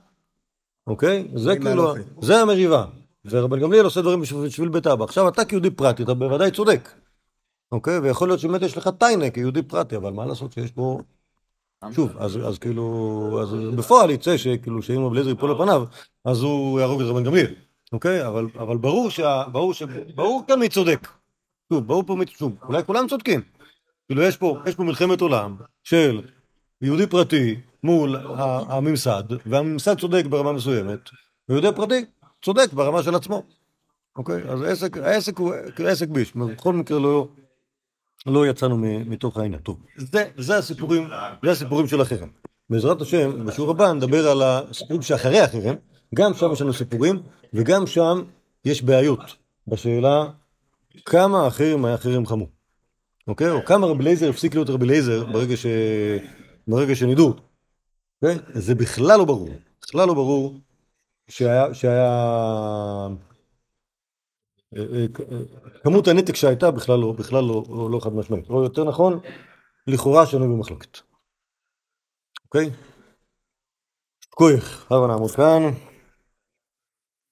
[0.87, 1.29] אוקיי?
[1.35, 1.95] זה כאילו.
[2.21, 2.85] זה המריבה.
[3.25, 5.05] ורבן גמליאל עושה דברים בשביל בית אבא.
[5.05, 6.89] עכשיו, אתה כיהודי פרטי, אתה בוודאי צודק.
[7.73, 7.99] אוקיי?
[7.99, 11.01] ויכול להיות שבאמת יש לך טיינה כיהודי פרטי, אבל מה לעשות שיש פה...
[11.93, 15.85] שוב, אז, אז כאילו, אז בפועל יצא שכאילו שאם רבי אליעזר ייפול לפניו,
[16.25, 17.55] אז הוא יהרוג את רבן גמליאל,
[17.93, 18.27] אוקיי?
[18.27, 19.43] אבל, אבל ברור שה...
[19.53, 19.83] ברור ש...
[20.15, 21.09] ברור כאן מי צודק.
[21.73, 22.25] שוב, ברור פה מי...
[22.27, 23.41] שוב, אולי כולם צודקים.
[24.07, 26.23] כאילו יש פה, יש פה מלחמת עולם של
[26.83, 28.17] יהודי פרטי מול
[28.69, 31.01] הממסד, והממסד צודק ברמה מסוימת,
[31.49, 32.05] ויהודי פרטי
[32.45, 33.43] צודק ברמה של עצמו.
[34.17, 34.43] אוקיי?
[34.49, 35.55] אז העסק, העסק הוא
[35.87, 36.37] עסק ביש.
[36.37, 37.29] בכל מקרה לא,
[38.27, 39.61] לא יצאנו מתוך העניין.
[39.61, 41.09] טוב, זה, זה הסיפורים,
[41.43, 42.29] זה הסיפורים של החרם.
[42.71, 45.75] בעזרת השם, בשיעור הבא נדבר על הסיפורים שאחרי החרם,
[46.15, 47.23] גם שם יש לנו סיפורים,
[47.55, 48.23] וגם שם
[48.65, 49.37] יש בעיות
[49.69, 50.27] בשאלה
[51.05, 52.49] כמה החרם היה חרם חמור.
[53.29, 53.51] אוקיי?
[53.51, 55.67] או כמה רבי אליעזר הפסיק להיות רבי אליעזר ברגע, ש...
[56.69, 57.43] ברגע אותו.
[58.23, 58.39] אוקיי?
[58.53, 59.49] זה בכלל לא ברור.
[59.83, 60.61] בכלל לא ברור
[61.29, 61.75] שהיה...
[61.75, 63.09] שהיה...
[64.77, 65.39] אה, אה,
[65.83, 68.51] כמות הנתק שהייתה בכלל לא, בכלל לא, לא, לא חד משמעית.
[68.51, 69.21] או יותר נכון,
[69.87, 70.99] לכאורה שנוי במחלוקת.
[72.45, 72.71] אוקיי?
[74.31, 75.63] כוח, הבה נעמוד כאן.